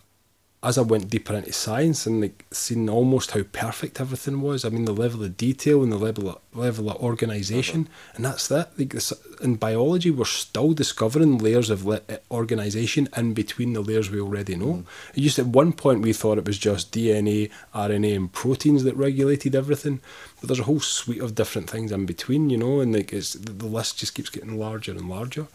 as 0.63 0.77
I 0.77 0.81
went 0.81 1.09
deeper 1.09 1.35
into 1.35 1.53
science 1.53 2.07
and 2.07 2.19
like 2.19 2.45
seeing 2.51 2.89
almost 2.89 3.31
how 3.31 3.43
perfect 3.43 4.01
everything 4.01 4.41
was, 4.41 4.65
I 4.65 4.69
mean 4.69 4.85
the 4.85 4.91
level 4.91 5.23
of 5.23 5.37
detail 5.37 5.83
and 5.83 5.91
the 5.91 5.97
level 5.97 6.29
of 6.29 6.39
level 6.53 6.89
of 6.89 6.97
organization, 6.97 7.81
uh-huh. 7.81 8.13
and 8.15 8.25
that's 8.25 8.47
that. 8.47 8.77
Like 8.77 8.89
this, 8.89 9.13
in 9.39 9.55
biology, 9.55 10.09
we're 10.09 10.25
still 10.25 10.73
discovering 10.73 11.37
layers 11.37 11.69
of 11.69 11.85
le- 11.85 12.01
eh, 12.09 12.17
organization 12.31 13.07
in 13.15 13.35
between 13.35 13.73
the 13.73 13.81
layers 13.81 14.09
we 14.09 14.19
already 14.19 14.55
know. 14.55 14.73
Mm. 14.73 14.85
It 15.15 15.23
used 15.23 15.37
at 15.37 15.45
one 15.45 15.73
point 15.73 16.01
we 16.01 16.11
thought 16.11 16.39
it 16.39 16.47
was 16.47 16.57
just 16.57 16.91
DNA, 16.91 17.51
RNA, 17.75 18.15
and 18.15 18.33
proteins 18.33 18.83
that 18.83 18.97
regulated 18.97 19.55
everything, 19.55 20.01
but 20.41 20.49
there's 20.49 20.59
a 20.59 20.63
whole 20.63 20.79
suite 20.79 21.21
of 21.21 21.35
different 21.35 21.69
things 21.69 21.91
in 21.91 22.07
between, 22.07 22.49
you 22.49 22.57
know, 22.57 22.81
and 22.81 22.93
like 22.93 23.13
it's 23.13 23.33
the 23.33 23.53
the 23.53 23.67
list 23.67 23.99
just 23.99 24.15
keeps 24.15 24.31
getting 24.31 24.59
larger 24.59 24.91
and 24.91 25.07
larger, 25.07 25.47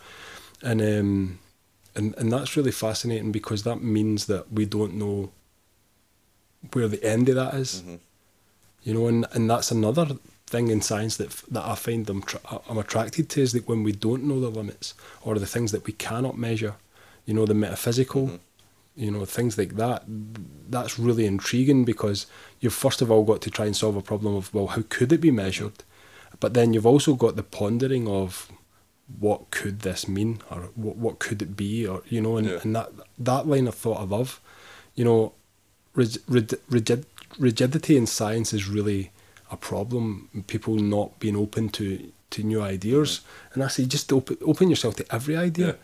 and 0.62 0.80
um, 0.80 1.38
and 1.94 2.14
and 2.16 2.32
that's 2.32 2.56
really 2.56 2.72
fascinating 2.72 3.32
because 3.32 3.62
that 3.62 3.82
means 3.82 4.26
that 4.26 4.52
we 4.52 4.64
don't 4.64 4.94
know 4.94 5.30
where 6.72 6.88
the 6.88 7.02
end 7.04 7.28
of 7.28 7.34
that 7.34 7.54
is. 7.54 7.80
Mm-hmm. 7.80 7.96
you 8.82 8.94
know 8.94 9.06
and, 9.06 9.26
and 9.32 9.50
that's 9.50 9.70
another 9.70 10.16
thing 10.46 10.68
in 10.68 10.80
science 10.80 11.16
that 11.16 11.30
that 11.50 11.64
I 11.64 11.74
find 11.74 12.06
them 12.06 12.22
tra- 12.22 12.60
I'm 12.68 12.78
attracted 12.78 13.28
to 13.30 13.40
is 13.40 13.52
that 13.52 13.68
when 13.68 13.82
we 13.82 13.92
don't 13.92 14.24
know 14.24 14.40
the 14.40 14.50
limits 14.50 14.94
or 15.22 15.38
the 15.38 15.46
things 15.46 15.72
that 15.72 15.86
we 15.86 15.92
cannot 15.92 16.36
measure 16.36 16.74
you 17.26 17.34
know 17.34 17.46
the 17.46 17.54
metaphysical 17.54 18.26
mm-hmm. 18.26 18.36
you 19.04 19.10
know 19.10 19.24
things 19.24 19.56
like 19.56 19.76
that 19.76 20.04
that's 20.68 20.98
really 20.98 21.26
intriguing 21.26 21.84
because 21.84 22.26
you've 22.60 22.74
first 22.74 23.02
of 23.02 23.10
all 23.10 23.24
got 23.24 23.40
to 23.42 23.50
try 23.50 23.66
and 23.66 23.76
solve 23.76 23.96
a 23.96 24.02
problem 24.02 24.34
of 24.34 24.52
well 24.54 24.68
how 24.68 24.82
could 24.88 25.12
it 25.12 25.20
be 25.20 25.30
measured? 25.30 25.74
Mm-hmm. 25.74 26.36
But 26.40 26.54
then 26.54 26.72
you've 26.74 26.86
also 26.86 27.14
got 27.14 27.36
the 27.36 27.42
pondering 27.42 28.08
of 28.08 28.50
what 29.20 29.50
could 29.50 29.80
this 29.80 30.08
mean 30.08 30.40
or 30.50 30.70
what 30.74 30.96
what 30.96 31.18
could 31.18 31.42
it 31.42 31.56
be 31.56 31.86
or 31.86 32.02
you 32.08 32.20
know 32.20 32.36
and, 32.36 32.46
Yeah. 32.48 32.58
and 32.62 32.74
that 32.76 32.90
that 33.18 33.46
line 33.46 33.66
of 33.68 33.74
thought 33.74 34.02
above, 34.02 34.40
you 34.94 35.04
know, 35.04 35.32
rig, 35.94 36.16
rig, 36.28 36.54
rigid, 36.70 37.04
rigidity 37.38 37.96
in 37.96 38.06
science 38.06 38.52
is 38.52 38.68
really 38.68 39.10
a 39.50 39.56
problem. 39.56 40.28
People 40.46 40.76
not 40.76 41.18
being 41.20 41.36
open 41.36 41.68
to 41.70 42.12
to 42.30 42.42
new 42.42 42.62
ideas, 42.62 43.20
and 43.52 43.62
I 43.62 43.68
say 43.68 43.84
just 43.84 44.12
open 44.12 44.36
open 44.44 44.70
yourself 44.70 44.96
to 44.96 45.04
every 45.14 45.36
idea 45.36 45.66
Yeah. 45.66 45.74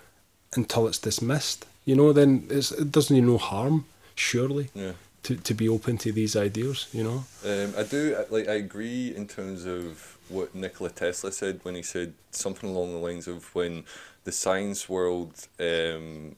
until 0.57 0.89
it's 0.89 0.99
dismissed. 0.99 1.67
You 1.85 1.95
know, 1.97 2.13
then 2.13 2.47
it's, 2.51 2.71
it 2.73 2.91
doesn't 2.93 3.17
do 3.17 3.23
no 3.23 3.39
harm, 3.39 3.85
surely, 4.15 4.69
Yeah. 4.75 4.93
to, 5.23 5.37
to 5.37 5.55
be 5.55 5.69
open 5.69 5.97
to 5.99 6.13
these 6.13 6.37
ideas. 6.37 6.87
You 6.93 7.05
know. 7.05 7.25
Um, 7.45 7.75
I 7.77 7.83
do 7.83 8.17
like. 8.31 8.49
I 8.49 8.55
agree 8.55 9.15
in 9.17 9.27
terms 9.27 9.65
of 9.67 10.18
what 10.29 10.55
Nikola 10.55 10.91
Tesla 10.91 11.33
said 11.33 11.61
when 11.63 11.75
he 11.75 11.83
said 11.83 12.15
something 12.31 12.71
along 12.71 12.93
the 12.93 12.99
lines 12.99 13.27
of 13.29 13.55
when 13.55 13.85
the 14.25 14.33
science 14.33 14.89
world, 14.89 15.49
um, 15.59 16.37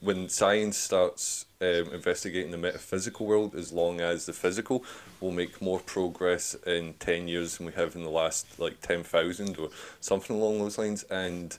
when 0.00 0.28
science 0.28 0.76
starts 0.76 1.46
um, 1.60 1.92
investigating 1.92 2.50
the 2.50 2.58
metaphysical 2.58 3.26
world, 3.26 3.54
as 3.54 3.72
long 3.72 4.00
as 4.00 4.26
the 4.26 4.32
physical 4.32 4.84
will 5.20 5.30
make 5.30 5.62
more 5.62 5.78
progress 5.80 6.54
in 6.66 6.94
ten 6.94 7.28
years 7.28 7.56
than 7.56 7.66
we 7.66 7.72
have 7.72 7.94
in 7.94 8.02
the 8.02 8.10
last 8.10 8.58
like 8.58 8.80
ten 8.80 9.02
thousand 9.04 9.58
or 9.58 9.70
something 10.00 10.36
along 10.36 10.58
those 10.58 10.78
lines. 10.78 11.04
And 11.04 11.56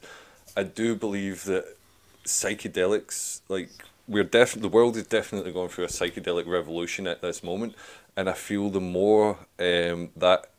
I 0.56 0.64
do 0.64 0.94
believe 0.94 1.44
that 1.44 1.76
psychedelics 2.24 3.40
like 3.48 3.70
we're 4.06 4.24
def- 4.24 4.60
the 4.60 4.68
world 4.68 4.96
is 4.96 5.06
definitely 5.06 5.52
going 5.52 5.68
through 5.68 5.84
a 5.84 5.88
psychedelic 5.88 6.46
revolution 6.46 7.06
at 7.06 7.20
this 7.20 7.42
moment 7.42 7.74
and 8.16 8.28
i 8.28 8.32
feel 8.32 8.70
the 8.70 8.80
more 8.80 9.38
um, 9.58 10.10
that 10.16 10.50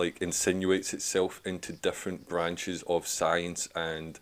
like 0.00 0.20
insinuates 0.20 0.92
itself 0.92 1.40
into 1.44 1.72
different 1.72 2.28
branches 2.28 2.82
of 2.88 3.06
science 3.06 3.68
and 3.76 4.18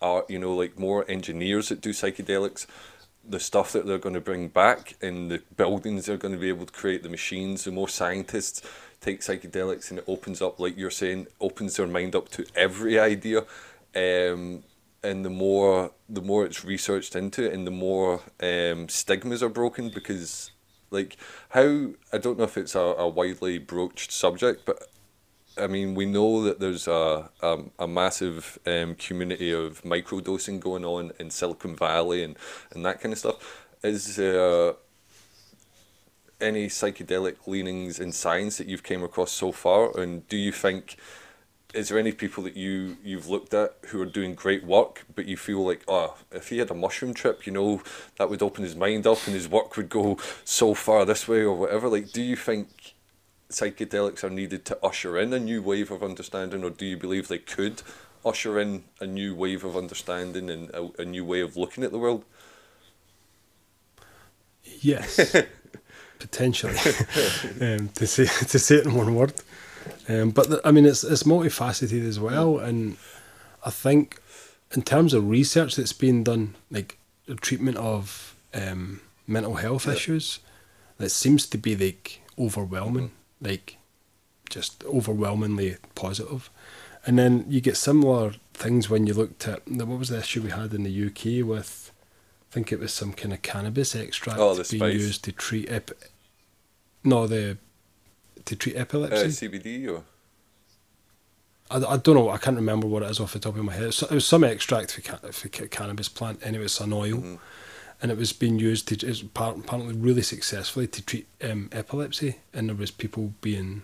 art 0.00 0.28
you 0.28 0.38
know 0.38 0.54
like 0.54 0.78
more 0.78 1.04
engineers 1.08 1.68
that 1.70 1.80
do 1.80 1.90
psychedelics 1.90 2.66
the 3.24 3.40
stuff 3.40 3.72
that 3.72 3.86
they're 3.86 3.98
going 3.98 4.14
to 4.14 4.20
bring 4.20 4.48
back 4.48 4.94
in 5.00 5.28
the 5.28 5.42
buildings 5.56 6.06
they're 6.06 6.16
going 6.16 6.34
to 6.34 6.40
be 6.40 6.48
able 6.48 6.66
to 6.66 6.72
create 6.72 7.02
the 7.02 7.08
machines 7.08 7.64
the 7.64 7.70
more 7.70 7.88
scientists 7.88 8.62
take 9.00 9.20
psychedelics 9.20 9.90
and 9.90 9.98
it 10.00 10.04
opens 10.06 10.42
up 10.42 10.60
like 10.60 10.76
you're 10.76 10.90
saying 10.90 11.26
opens 11.40 11.76
their 11.76 11.86
mind 11.86 12.14
up 12.14 12.28
to 12.28 12.44
every 12.54 12.98
idea 12.98 13.40
um, 13.94 14.62
and 15.02 15.24
the 15.24 15.30
more 15.30 15.92
the 16.08 16.22
more 16.22 16.44
it's 16.44 16.64
researched 16.64 17.16
into 17.16 17.44
it 17.44 17.52
and 17.52 17.66
the 17.66 17.70
more 17.70 18.20
um, 18.42 18.88
stigmas 18.88 19.42
are 19.42 19.48
broken 19.48 19.88
because 19.88 20.50
like 20.90 21.16
how 21.50 21.88
I 22.12 22.18
don't 22.18 22.38
know 22.38 22.44
if 22.44 22.56
it's 22.56 22.74
a, 22.74 22.80
a 22.80 23.08
widely 23.08 23.58
broached 23.58 24.12
subject 24.12 24.64
but 24.64 24.88
I 25.58 25.66
mean 25.66 25.94
we 25.94 26.06
know 26.06 26.42
that 26.44 26.60
there's 26.60 26.86
a 26.86 27.30
a, 27.42 27.58
a 27.78 27.88
massive 27.88 28.58
um, 28.66 28.94
community 28.94 29.52
of 29.52 29.82
microdosing 29.82 30.60
going 30.60 30.84
on 30.84 31.12
in 31.18 31.30
Silicon 31.30 31.76
Valley 31.76 32.22
and, 32.24 32.36
and 32.72 32.84
that 32.84 33.00
kind 33.00 33.12
of 33.12 33.18
stuff. 33.18 33.66
Is 33.82 34.16
there 34.16 34.74
any 36.40 36.66
psychedelic 36.66 37.46
leanings 37.46 38.00
in 38.00 38.12
science 38.12 38.58
that 38.58 38.66
you've 38.66 38.82
came 38.82 39.02
across 39.02 39.30
so 39.30 39.52
far? 39.52 39.96
And 39.98 40.28
do 40.28 40.36
you 40.36 40.52
think 40.52 40.96
is 41.74 41.88
there 41.88 41.98
any 41.98 42.12
people 42.12 42.42
that 42.44 42.56
you 42.56 42.96
you've 43.02 43.28
looked 43.28 43.54
at 43.54 43.76
who 43.86 44.00
are 44.02 44.06
doing 44.06 44.34
great 44.34 44.64
work 44.64 45.06
but 45.14 45.24
you 45.26 45.36
feel 45.36 45.64
like 45.64 45.82
oh 45.88 46.14
if 46.30 46.48
he 46.48 46.58
had 46.58 46.70
a 46.70 46.74
mushroom 46.74 47.14
trip 47.14 47.46
you 47.46 47.52
know 47.52 47.82
that 48.18 48.28
would 48.28 48.42
open 48.42 48.62
his 48.62 48.76
mind 48.76 49.06
up 49.06 49.18
and 49.26 49.34
his 49.34 49.48
work 49.48 49.74
would 49.76 49.88
go 49.88 50.18
so 50.44 50.74
far 50.74 51.04
this 51.04 51.26
way 51.28 51.40
or 51.42 51.54
whatever? 51.54 51.88
Like 51.88 52.12
do 52.12 52.22
you 52.22 52.36
think 52.36 52.94
psychedelics 53.52 54.24
are 54.24 54.30
needed 54.30 54.64
to 54.66 54.78
usher 54.82 55.18
in 55.18 55.32
a 55.32 55.38
new 55.38 55.62
wave 55.62 55.90
of 55.90 56.02
understanding 56.02 56.64
or 56.64 56.70
do 56.70 56.84
you 56.86 56.96
believe 56.96 57.28
they 57.28 57.38
could 57.38 57.82
usher 58.24 58.58
in 58.58 58.84
a 59.00 59.06
new 59.06 59.34
wave 59.34 59.64
of 59.64 59.76
understanding 59.76 60.48
and 60.50 60.70
a, 60.70 60.90
a 61.00 61.04
new 61.04 61.24
way 61.24 61.40
of 61.40 61.56
looking 61.56 61.84
at 61.84 61.92
the 61.92 61.98
world? 61.98 62.24
Yes, 64.80 65.34
potentially. 66.18 66.76
um, 67.60 67.88
to 67.90 68.06
say 68.06 68.24
to 68.46 68.58
say 68.58 68.76
it 68.76 68.86
in 68.86 68.94
one 68.94 69.14
word, 69.14 69.34
um, 70.08 70.30
but 70.30 70.48
the, 70.50 70.60
I 70.64 70.70
mean 70.70 70.86
it's 70.86 71.04
it's 71.04 71.22
multifaceted 71.24 72.06
as 72.06 72.18
well, 72.18 72.58
and 72.58 72.96
I 73.64 73.70
think 73.70 74.20
in 74.74 74.82
terms 74.82 75.14
of 75.14 75.28
research 75.28 75.76
that's 75.76 75.92
being 75.92 76.24
done, 76.24 76.54
like 76.70 76.98
the 77.26 77.34
treatment 77.34 77.76
of 77.76 78.34
um, 78.54 79.00
mental 79.26 79.54
health 79.54 79.86
Yeah. 79.86 79.92
issues, 79.94 80.40
that 80.98 81.10
seems 81.10 81.46
to 81.46 81.58
be 81.58 81.76
like 81.76 82.20
overwhelming, 82.38 83.10
like 83.42 83.76
just 84.48 84.82
overwhelmingly 84.84 85.76
positive. 85.94 86.48
And 87.04 87.18
then 87.18 87.44
you 87.48 87.60
get 87.60 87.76
similar 87.76 88.34
things 88.54 88.88
when 88.88 89.06
you 89.06 89.14
looked 89.14 89.48
at 89.48 89.66
what 89.68 89.98
was 89.98 90.08
the 90.10 90.18
issue 90.18 90.42
we 90.42 90.50
had 90.50 90.72
in 90.72 90.84
the 90.84 91.06
UK 91.06 91.44
with, 91.46 91.90
I 92.50 92.54
think 92.54 92.70
it 92.70 92.78
was 92.78 92.92
some 92.94 93.12
kind 93.12 93.32
of 93.34 93.42
cannabis 93.42 93.94
extract 93.94 94.38
Oh, 94.38 94.54
being 94.54 94.64
spice. 94.64 94.94
used 94.94 95.24
to 95.24 95.32
treat 95.32 95.68
ep- 95.70 95.90
no 97.02 97.26
the 97.26 97.58
to 98.44 98.54
treat 98.56 98.76
uh, 98.76 98.80
epilepsy. 98.80 99.48
CBD 99.48 99.88
or 99.88 100.04
I, 101.70 101.94
I 101.94 101.96
don't 101.96 102.14
know. 102.14 102.30
I 102.30 102.38
can't 102.38 102.56
remember 102.56 102.86
what 102.86 103.02
it 103.02 103.10
is 103.10 103.18
off 103.20 103.32
the 103.32 103.38
top 103.38 103.56
of 103.56 103.64
my 103.64 103.72
head. 103.72 103.84
It 103.84 104.10
was, 104.10 104.26
some 104.26 104.44
extract 104.44 104.92
for, 104.92 105.00
ca- 105.00 105.32
for 105.32 105.48
cannabis 105.48 106.08
plant. 106.08 106.40
Anyway, 106.44 106.64
it's 106.66 106.80
an 106.80 106.92
oil, 106.92 107.16
Mhm. 107.18 107.38
And 108.02 108.10
it 108.10 108.18
was 108.18 108.32
being 108.32 108.58
used 108.58 108.88
to 108.88 108.94
apparently 109.36 109.94
really 109.94 110.22
successfully 110.22 110.88
to 110.88 111.00
treat 111.00 111.26
um, 111.48 111.68
epilepsy. 111.72 112.40
And 112.52 112.68
there 112.68 112.76
was 112.76 112.90
people 112.90 113.32
being 113.40 113.82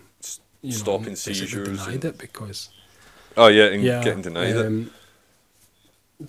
you 0.61 0.72
know, 0.72 0.76
stopping 0.76 1.16
seizures 1.16 1.52
denied 1.52 1.94
and- 1.94 2.04
it 2.04 2.18
because 2.18 2.68
oh 3.37 3.46
yeah 3.46 3.66
and 3.66 3.83
yeah, 3.83 4.02
getting 4.02 4.22
denied 4.22 4.57
it 4.57 4.66
um, 4.66 4.90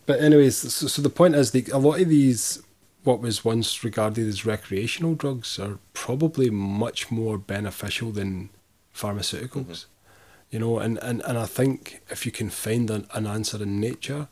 But 0.06 0.21
anyways, 0.21 0.56
so, 0.56 0.88
so 0.88 1.02
the 1.02 1.10
point 1.10 1.34
is, 1.36 1.49
the, 1.49 1.65
a 1.73 1.80
lot 1.80 1.99
of 1.99 2.10
these, 2.10 2.62
what 3.04 3.21
was 3.21 3.43
once 3.43 3.84
regarded 3.84 4.28
as 4.28 4.45
recreational 4.45 5.15
drugs, 5.15 5.58
are 5.58 5.80
probably 5.93 6.52
much 6.52 7.10
more 7.10 7.39
beneficial 7.39 8.12
than 8.12 8.49
pharmaceuticals. 8.93 9.65
Mhm. 9.65 9.86
You 10.52 10.60
know, 10.60 10.80
and, 10.80 10.99
and, 10.99 11.21
and 11.23 11.38
I 11.39 11.45
think 11.47 12.02
if 12.10 12.25
you 12.25 12.32
can 12.32 12.49
find 12.52 12.89
an, 12.91 13.08
an 13.13 13.25
answer 13.25 13.62
in 13.63 13.80
nature, 13.80 14.28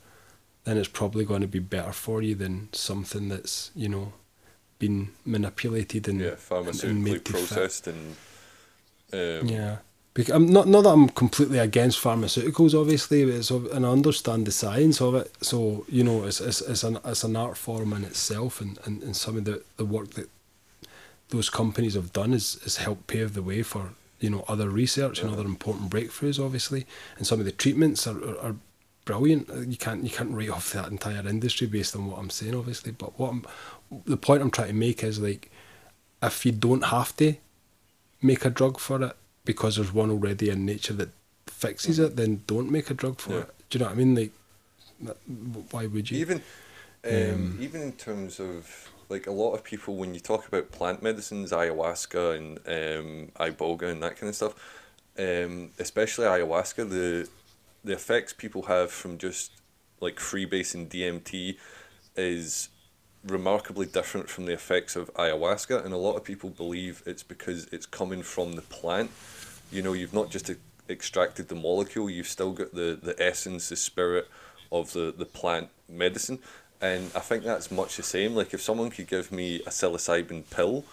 then 0.68 0.76
it's 0.76 0.88
probably 0.88 1.24
going 1.24 1.40
to 1.40 1.48
be 1.48 1.58
better 1.58 1.92
for 1.92 2.22
you 2.22 2.34
than 2.34 2.68
something 2.72 3.28
that's 3.28 3.70
you 3.74 3.88
know 3.88 4.12
been 4.78 5.08
manipulated 5.24 6.08
and 6.08 6.20
yeah 6.20 6.30
pharmaceutically 6.30 7.02
made 7.02 7.24
to 7.24 7.32
fit. 7.32 7.48
processed 7.48 7.86
and 7.86 8.16
um, 9.12 9.48
Yeah. 9.48 9.76
Because 10.14 10.34
I'm 10.34 10.46
not 10.46 10.66
not 10.66 10.82
that 10.82 10.90
I'm 10.90 11.08
completely 11.10 11.58
against 11.58 12.02
pharmaceuticals, 12.02 12.74
obviously, 12.78 13.24
but 13.24 13.34
it's, 13.34 13.50
and 13.50 13.86
I 13.86 13.90
understand 13.90 14.46
the 14.46 14.52
science 14.52 15.00
of 15.00 15.14
it. 15.14 15.32
So 15.42 15.84
you 15.88 16.02
know, 16.02 16.24
it's 16.24 16.40
it's, 16.40 16.60
it's 16.60 16.82
an 16.82 16.98
it's 17.04 17.22
an 17.22 17.36
art 17.36 17.56
form 17.56 17.92
in 17.92 18.02
itself, 18.02 18.60
and, 18.60 18.78
and, 18.84 19.02
and 19.02 19.14
some 19.16 19.36
of 19.36 19.44
the, 19.44 19.62
the 19.76 19.84
work 19.84 20.10
that 20.14 20.28
those 21.28 21.48
companies 21.48 21.94
have 21.94 22.12
done 22.12 22.32
is 22.32 22.58
is 22.64 22.78
helped 22.78 23.06
pave 23.06 23.34
the 23.34 23.42
way 23.42 23.62
for 23.62 23.90
you 24.18 24.28
know 24.28 24.44
other 24.48 24.68
research 24.68 25.22
and 25.22 25.30
other 25.30 25.44
important 25.44 25.88
breakthroughs, 25.88 26.44
obviously. 26.44 26.84
And 27.16 27.24
some 27.24 27.38
of 27.38 27.46
the 27.46 27.52
treatments 27.52 28.04
are, 28.08 28.18
are, 28.18 28.38
are 28.38 28.56
brilliant. 29.08 29.48
You 29.72 29.78
can't 29.78 30.04
you 30.04 30.10
can't 30.10 30.32
write 30.36 30.50
off 30.50 30.72
that 30.74 30.88
entire 30.90 31.26
industry 31.26 31.66
based 31.66 31.96
on 31.96 32.10
what 32.10 32.18
I'm 32.18 32.28
saying, 32.28 32.54
obviously. 32.54 32.92
But 32.92 33.18
what 33.18 33.30
I'm, 33.30 33.42
the 34.04 34.18
point 34.18 34.42
I'm 34.42 34.50
trying 34.50 34.68
to 34.68 34.74
make 34.74 35.02
is 35.02 35.18
like, 35.18 35.50
if 36.22 36.44
you 36.44 36.52
don't 36.52 36.84
have 36.84 37.16
to 37.16 37.34
make 38.20 38.44
a 38.44 38.50
drug 38.50 38.78
for 38.78 39.02
it 39.02 39.16
because 39.46 39.76
there's 39.76 39.94
one 39.94 40.10
already 40.10 40.50
in 40.50 40.66
nature 40.66 40.92
that 40.92 41.08
fixes 41.46 41.98
it, 41.98 42.16
then 42.16 42.42
don't 42.46 42.70
make 42.70 42.90
a 42.90 42.94
drug 42.94 43.18
for 43.18 43.32
Yeah. 43.32 43.40
it. 43.40 43.54
Do 43.70 43.78
you 43.78 43.80
know 43.80 43.90
what 43.90 43.98
I 43.98 44.04
mean? 44.04 44.14
Like, 44.14 44.32
why 45.70 45.86
would 45.86 46.10
you? 46.10 46.18
Even, 46.18 46.42
um, 47.04 47.14
Um, 47.14 47.58
even 47.60 47.80
in 47.80 47.92
terms 47.92 48.38
of 48.40 48.90
like 49.08 49.26
a 49.26 49.32
lot 49.42 49.54
of 49.54 49.64
people, 49.64 49.96
when 49.96 50.12
you 50.12 50.20
talk 50.20 50.46
about 50.46 50.70
plant 50.70 51.02
medicines, 51.02 51.50
ayahuasca 51.50 52.36
and 52.36 52.58
um, 52.66 53.32
iboga 53.48 53.90
and 53.90 54.02
that 54.02 54.16
kind 54.18 54.28
of 54.28 54.36
stuff, 54.36 54.54
um, 55.18 55.70
especially 55.78 56.26
ayahuasca, 56.26 56.90
the 56.90 57.28
the 57.84 57.92
effects 57.92 58.32
people 58.32 58.62
have 58.62 58.90
from 58.90 59.18
just 59.18 59.52
like 60.00 60.16
freebasing 60.16 60.88
DMT 60.88 61.56
is 62.16 62.68
remarkably 63.24 63.86
different 63.86 64.28
from 64.28 64.46
the 64.46 64.52
effects 64.52 64.96
of 64.96 65.12
ayahuasca, 65.14 65.84
and 65.84 65.92
a 65.92 65.96
lot 65.96 66.16
of 66.16 66.24
people 66.24 66.50
believe 66.50 67.02
it's 67.06 67.22
because 67.22 67.66
it's 67.72 67.86
coming 67.86 68.22
from 68.22 68.52
the 68.52 68.62
plant. 68.62 69.10
You 69.70 69.82
know, 69.82 69.92
you've 69.92 70.14
not 70.14 70.30
just 70.30 70.50
extracted 70.88 71.48
the 71.48 71.54
molecule; 71.54 72.08
you've 72.08 72.28
still 72.28 72.52
got 72.52 72.74
the, 72.74 72.98
the 73.00 73.14
essence, 73.22 73.68
the 73.68 73.76
spirit 73.76 74.28
of 74.70 74.92
the, 74.92 75.14
the 75.16 75.26
plant 75.26 75.68
medicine. 75.88 76.38
And 76.80 77.10
I 77.14 77.20
think 77.20 77.42
that's 77.42 77.70
much 77.70 77.96
the 77.96 78.02
same. 78.02 78.34
Like 78.34 78.54
if 78.54 78.62
someone 78.62 78.90
could 78.90 79.08
give 79.08 79.32
me 79.32 79.56
a 79.62 79.70
psilocybin 79.70 80.48
pill, 80.50 80.84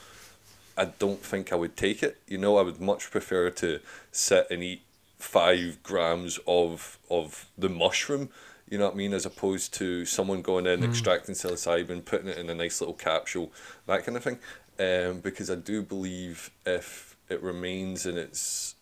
I 0.78 0.86
don't 0.86 1.22
think 1.22 1.54
I 1.54 1.56
would 1.56 1.78
take 1.78 2.02
it. 2.02 2.18
You 2.28 2.38
know, 2.38 2.58
I 2.58 2.64
would 2.64 2.82
much 2.82 3.12
prefer 3.12 3.50
to 3.52 3.80
sit 4.12 4.48
and 4.50 4.64
eat 4.64 4.82
five 5.18 5.82
grams 5.84 6.40
of 6.48 7.00
of 7.10 7.48
the 7.58 7.70
mushroom. 7.70 8.30
You 8.70 8.80
know 8.80 8.86
what 8.86 8.96
I 8.96 8.98
mean, 8.98 9.14
as 9.14 9.26
opposed 9.26 9.74
to 9.76 10.06
someone 10.06 10.42
going 10.42 10.66
in 10.66 10.84
extracting 10.84 11.36
psilocybin, 11.36 12.04
putting 12.04 12.28
it 12.28 12.38
in 12.40 12.50
a 12.50 12.56
nice 12.56 12.82
little 12.82 12.96
capsule, 12.96 13.52
that 13.86 14.04
kind 14.06 14.18
of 14.18 14.24
thing. 14.24 14.40
Um, 14.80 15.20
because 15.20 15.52
I 15.52 15.56
do 15.56 15.84
believe 15.84 16.50
if 16.66 17.16
it 17.30 17.42
remains 17.44 18.06
in 18.06 18.18
its 18.18 18.76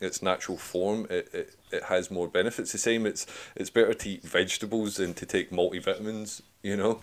its 0.00 0.22
natural 0.22 0.58
form, 0.58 1.06
it, 1.10 1.28
it, 1.32 1.54
it 1.72 1.82
has 1.84 2.10
more 2.10 2.28
benefits. 2.28 2.72
The 2.72 2.78
same, 2.78 3.06
it's 3.06 3.26
it's 3.54 3.70
better 3.70 3.94
to 3.94 4.08
eat 4.08 4.22
vegetables 4.24 4.96
than 4.96 5.14
to 5.14 5.26
take 5.26 5.50
multivitamins. 5.50 6.42
You 6.62 6.76
know. 6.76 7.00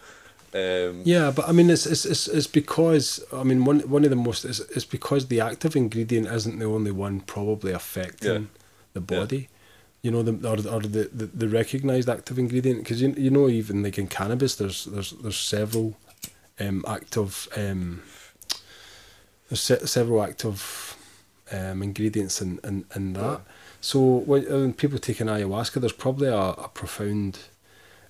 Um, 0.54 1.02
Yeah, 1.04 1.32
but 1.36 1.50
I 1.50 1.52
mean, 1.52 1.70
it's 1.70 1.86
it's 1.86 2.06
it's, 2.06 2.28
it's 2.28 2.48
because 2.48 3.24
I 3.34 3.44
mean 3.44 3.66
one 3.66 3.80
one 3.82 4.04
of 4.04 4.10
the 4.10 4.16
most 4.16 4.46
it's, 4.46 4.60
it's 4.60 4.86
because 4.86 5.28
the 5.28 5.42
active 5.42 5.76
ingredient 5.76 6.28
isn't 6.28 6.60
the 6.60 6.66
only 6.66 6.92
one 6.92 7.22
probably 7.22 7.72
affecting 7.72 8.44
Yeah. 8.44 8.48
The 8.96 9.02
Yeah. 9.02 9.20
body. 9.20 9.50
You 10.02 10.12
know, 10.12 10.22
the 10.24 10.34
or, 10.48 10.58
or 10.76 10.82
the, 10.82 11.10
the, 11.20 11.26
the 11.26 11.50
recognized 11.50 12.08
active 12.10 12.38
ingredient 12.38 12.80
because 12.84 13.02
you, 13.02 13.14
you 13.18 13.32
know 13.32 13.50
even 13.50 13.82
like 13.84 13.98
in 13.98 14.08
cannabis, 14.08 14.56
there's 14.56 14.86
there's 14.86 15.12
there's 15.24 15.38
several 15.56 15.98
um, 16.60 16.84
active 16.88 17.48
um, 17.58 18.02
there's 19.50 19.62
se- 19.62 19.86
several 19.86 20.22
active 20.24 20.96
um, 21.52 21.82
ingredients 21.82 22.42
in, 22.42 22.60
in, 22.64 22.86
in 22.96 23.14
that. 23.14 23.22
Yeah. 23.22 23.52
So 23.82 24.00
when, 24.00 24.44
when 24.46 24.74
people 24.74 25.00
take 25.00 25.20
an 25.22 25.28
ayahuasca, 25.28 25.80
there's 25.82 25.92
probably 26.06 26.28
a, 26.28 26.38
a 26.38 26.70
profound 26.74 27.40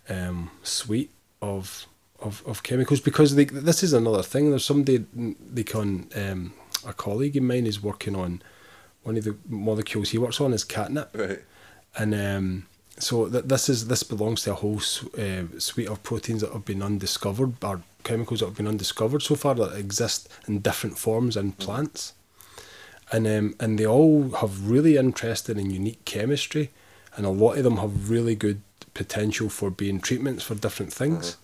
um, 0.10 0.52
suite 0.64 1.12
of 1.42 1.88
of, 2.20 2.44
of 2.46 2.64
chemicals 2.64 3.02
because 3.02 3.36
they, 3.36 3.46
this 3.46 3.84
is 3.84 3.94
another 3.94 4.24
thing. 4.24 4.50
There's 4.50 4.66
somebody 4.66 5.06
they 5.54 5.64
can 5.64 6.10
um, 6.16 6.54
a 6.86 6.94
colleague 6.94 7.38
of 7.38 7.44
mine 7.44 7.68
is 7.68 7.82
working 7.82 8.16
on 8.16 8.42
one 9.06 9.18
of 9.18 9.24
the 9.24 9.36
molecules 9.48 10.10
he 10.10 10.18
works 10.18 10.42
on 10.42 10.52
is 10.52 10.64
catnip, 10.64 11.10
right. 11.14 11.40
and 11.96 12.14
um, 12.16 12.66
so 12.98 13.30
th- 13.30 13.46
this 13.46 13.70
is 13.70 13.88
this 13.88 14.02
belongs 14.04 14.42
to 14.44 14.52
a 14.52 14.56
whole 14.56 14.78
s- 14.78 15.06
uh, 15.16 15.44
suite 15.60 15.88
of 15.88 16.02
proteins 16.02 16.42
that 16.42 16.52
have 16.52 16.66
been 16.66 16.82
undiscovered 16.82 17.54
or 17.64 17.82
chemicals 18.04 18.40
that 18.40 18.48
have 18.48 18.58
been 18.58 18.68
undiscovered 18.68 19.22
so 19.22 19.36
far 19.36 19.54
that 19.56 19.78
exist 19.78 20.28
in 20.48 20.60
different 20.60 20.98
forms 20.98 21.38
in 21.38 21.52
plants, 21.52 22.14
and 23.12 23.28
um, 23.28 23.56
and 23.60 23.78
they 23.78 23.86
all 23.86 24.32
have 24.42 24.70
really 24.70 24.98
interesting 24.98 25.60
and 25.60 25.72
unique 25.72 26.04
chemistry, 26.06 26.72
and 27.16 27.26
a 27.28 27.30
lot 27.30 27.58
of 27.58 27.64
them 27.64 27.78
have 27.78 28.10
really 28.10 28.36
good 28.36 28.62
potential 28.96 29.50
for 29.50 29.70
being 29.70 30.00
treatments 30.00 30.44
for 30.44 30.56
different 30.56 30.92
things, 30.92 31.38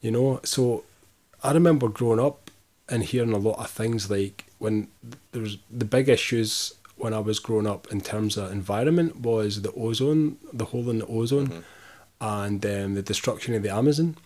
you 0.00 0.10
know. 0.10 0.40
So 0.42 0.84
I 1.42 1.52
remember 1.52 1.88
growing 1.88 2.20
up 2.20 2.50
and 2.88 3.02
hearing 3.02 3.32
a 3.34 3.38
lot 3.38 3.58
of 3.58 3.70
things 3.70 4.10
like 4.10 4.46
when 4.58 4.88
there 5.32 5.42
was 5.42 5.58
the 5.70 5.84
big 5.84 6.08
issues 6.08 6.74
when 7.04 7.12
I 7.12 7.20
was 7.20 7.38
growing 7.38 7.66
up 7.66 7.86
in 7.92 8.00
terms 8.00 8.38
of 8.38 8.50
environment 8.50 9.20
was 9.20 9.60
the 9.60 9.72
ozone, 9.72 10.38
the 10.54 10.64
hole 10.64 10.88
in 10.88 11.00
the 11.00 11.06
ozone, 11.06 11.62
and 12.18 12.64
um, 12.64 12.94
the 12.94 13.02
destruction 13.02 13.54
of 13.54 13.62
the 13.62 13.68
Amazon. 13.68 14.16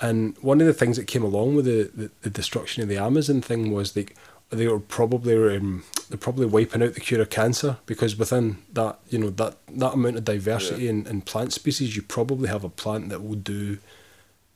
And 0.00 0.34
one 0.38 0.62
of 0.62 0.66
the 0.66 0.72
things 0.72 0.96
that 0.96 1.06
came 1.06 1.22
along 1.22 1.56
with 1.56 1.66
the, 1.66 1.90
the, 1.94 2.10
the 2.22 2.30
destruction 2.30 2.82
of 2.82 2.88
the 2.88 2.96
Amazon 2.96 3.42
thing 3.42 3.70
was 3.70 3.92
they 3.92 4.06
they 4.48 4.66
were 4.66 4.80
probably 4.80 5.56
um, 5.56 5.84
they're 6.08 6.16
probably 6.16 6.46
wiping 6.46 6.82
out 6.82 6.94
the 6.94 7.00
cure 7.00 7.20
of 7.20 7.28
cancer 7.28 7.76
because 7.84 8.16
within 8.16 8.56
that 8.72 8.98
you 9.10 9.18
know 9.18 9.30
that 9.30 9.58
that 9.68 9.92
amount 9.92 10.16
of 10.16 10.24
diversity 10.24 10.88
in, 10.88 11.06
in 11.06 11.20
plant 11.20 11.52
species 11.52 11.94
you 11.94 12.02
probably 12.02 12.48
have 12.48 12.64
a 12.64 12.68
plant 12.68 13.10
that 13.10 13.22
will 13.22 13.36
do 13.36 13.78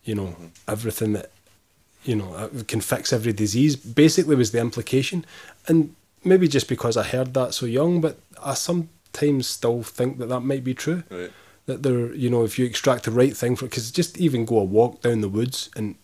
you 0.03 0.15
know 0.15 0.35
everything 0.67 1.13
that 1.13 1.31
you 2.05 2.17
know 2.17 2.33
uh, 2.35 2.49
can 2.67 2.81
fix 2.81 3.13
every 3.13 3.33
disease 3.33 3.77
basically 3.77 4.35
was 4.35 4.51
the 4.51 4.61
implication. 4.61 5.25
And 5.69 5.95
maybe 6.25 6.49
just 6.49 6.69
because 6.69 6.97
I 6.97 7.03
heard 7.03 7.35
that 7.35 7.55
so 7.55 7.67
young 7.67 8.01
but 8.01 8.19
I 8.43 8.55
sometimes 8.55 9.47
still 9.47 9.83
think 9.83 10.19
that 10.19 10.29
that 10.29 10.41
might 10.41 10.65
be 10.65 10.75
true. 10.75 11.03
Right. 11.11 11.31
that 11.67 11.83
they're 11.83 12.13
you 12.15 12.29
know 12.31 12.45
if 12.45 12.59
you 12.59 12.67
extract 12.67 13.05
the 13.05 13.11
right 13.11 13.37
thing 13.37 13.57
from 13.57 13.69
because 13.69 13.91
just 13.91 14.19
even 14.19 14.45
go 14.45 14.59
a 14.59 14.65
walk 14.65 15.03
down 15.03 15.21
the 15.21 15.29
woods 15.29 15.71
and 15.77 15.95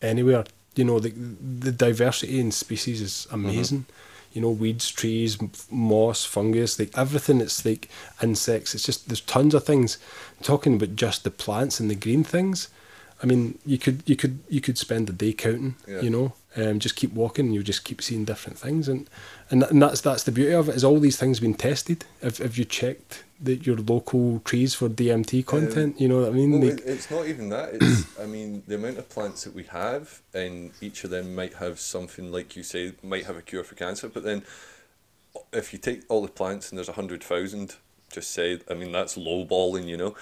anywhere 0.00 0.44
you 0.76 0.84
know 0.84 0.98
the 0.98 1.10
the 1.10 1.72
diversity 1.72 2.40
in 2.40 2.50
species 2.50 3.00
is 3.00 3.26
amazing. 3.30 3.80
Mm-hmm. 3.80 4.36
You 4.36 4.40
know 4.42 4.50
weeds 4.50 4.90
trees 4.90 5.38
moss 5.70 6.24
fungus 6.24 6.78
like 6.78 6.96
everything 6.96 7.40
it's 7.40 7.64
like 7.64 7.88
insects 8.22 8.74
it's 8.74 8.84
just 8.84 9.08
there's 9.08 9.20
tons 9.20 9.54
of 9.54 9.64
things. 9.64 9.98
Talking 10.42 10.74
about 10.76 10.96
just 10.96 11.24
the 11.24 11.30
plants 11.30 11.80
and 11.80 11.90
the 11.90 11.94
green 11.96 12.24
things 12.24 12.68
i 13.22 13.26
mean 13.26 13.58
you 13.66 13.78
could 13.78 14.02
you 14.06 14.16
could 14.16 14.38
you 14.48 14.60
could 14.60 14.78
spend 14.78 15.08
a 15.08 15.12
day 15.12 15.32
counting 15.32 15.76
Yeah. 15.86 16.00
you 16.00 16.10
know 16.10 16.32
um, 16.56 16.80
just 16.80 16.96
keep 16.96 17.12
walking 17.12 17.46
and 17.46 17.54
you'll 17.54 17.62
just 17.62 17.84
keep 17.84 18.02
seeing 18.02 18.24
different 18.24 18.58
things 18.58 18.88
and 18.88 19.08
and, 19.50 19.62
and 19.64 19.80
that's 19.82 20.00
that's 20.00 20.24
the 20.24 20.32
beauty 20.32 20.52
of 20.52 20.68
it 20.68 20.74
is 20.74 20.82
all 20.84 20.98
these 20.98 21.16
things 21.16 21.38
been 21.40 21.54
tested 21.54 22.04
have, 22.22 22.38
have 22.38 22.58
you 22.58 22.64
checked 22.64 23.22
the, 23.42 23.54
your 23.56 23.76
local 23.76 24.40
trees 24.40 24.74
for 24.74 24.88
DMT 24.88 25.46
content 25.46 26.00
you 26.00 26.08
know 26.08 26.20
what 26.20 26.28
I 26.28 26.32
mean 26.32 26.60
Well, 26.60 26.76
it's 26.84 27.10
not 27.10 27.26
even 27.26 27.48
that. 27.50 27.70
It's, 27.74 28.18
I 28.20 28.26
mean, 28.26 28.62
the 28.66 28.74
amount 28.74 28.98
of 28.98 29.08
plants 29.08 29.44
that 29.44 29.54
we 29.54 29.62
have, 29.64 30.20
and 30.34 30.72
each 30.82 31.04
of 31.04 31.10
them 31.10 31.34
might 31.34 31.54
have 31.54 31.80
something, 31.80 32.30
like 32.30 32.54
you 32.54 32.62
say, 32.62 32.92
might 33.02 33.24
have 33.24 33.38
a 33.38 33.42
cure 33.42 33.64
for 33.64 33.76
cancer. 33.76 34.08
But 34.10 34.24
then, 34.24 34.42
if 35.54 35.72
you 35.72 35.78
take 35.78 36.02
all 36.10 36.20
the 36.20 36.28
plants 36.28 36.68
and 36.68 36.76
there's 36.76 36.90
a 36.90 36.92
hundred 37.00 37.22
thousand, 37.24 37.76
just 38.12 38.30
say, 38.32 38.60
I 38.70 38.74
mean, 38.74 38.92
that's 38.92 39.16
lowballing, 39.16 39.86
you 39.86 39.96
know. 39.96 40.14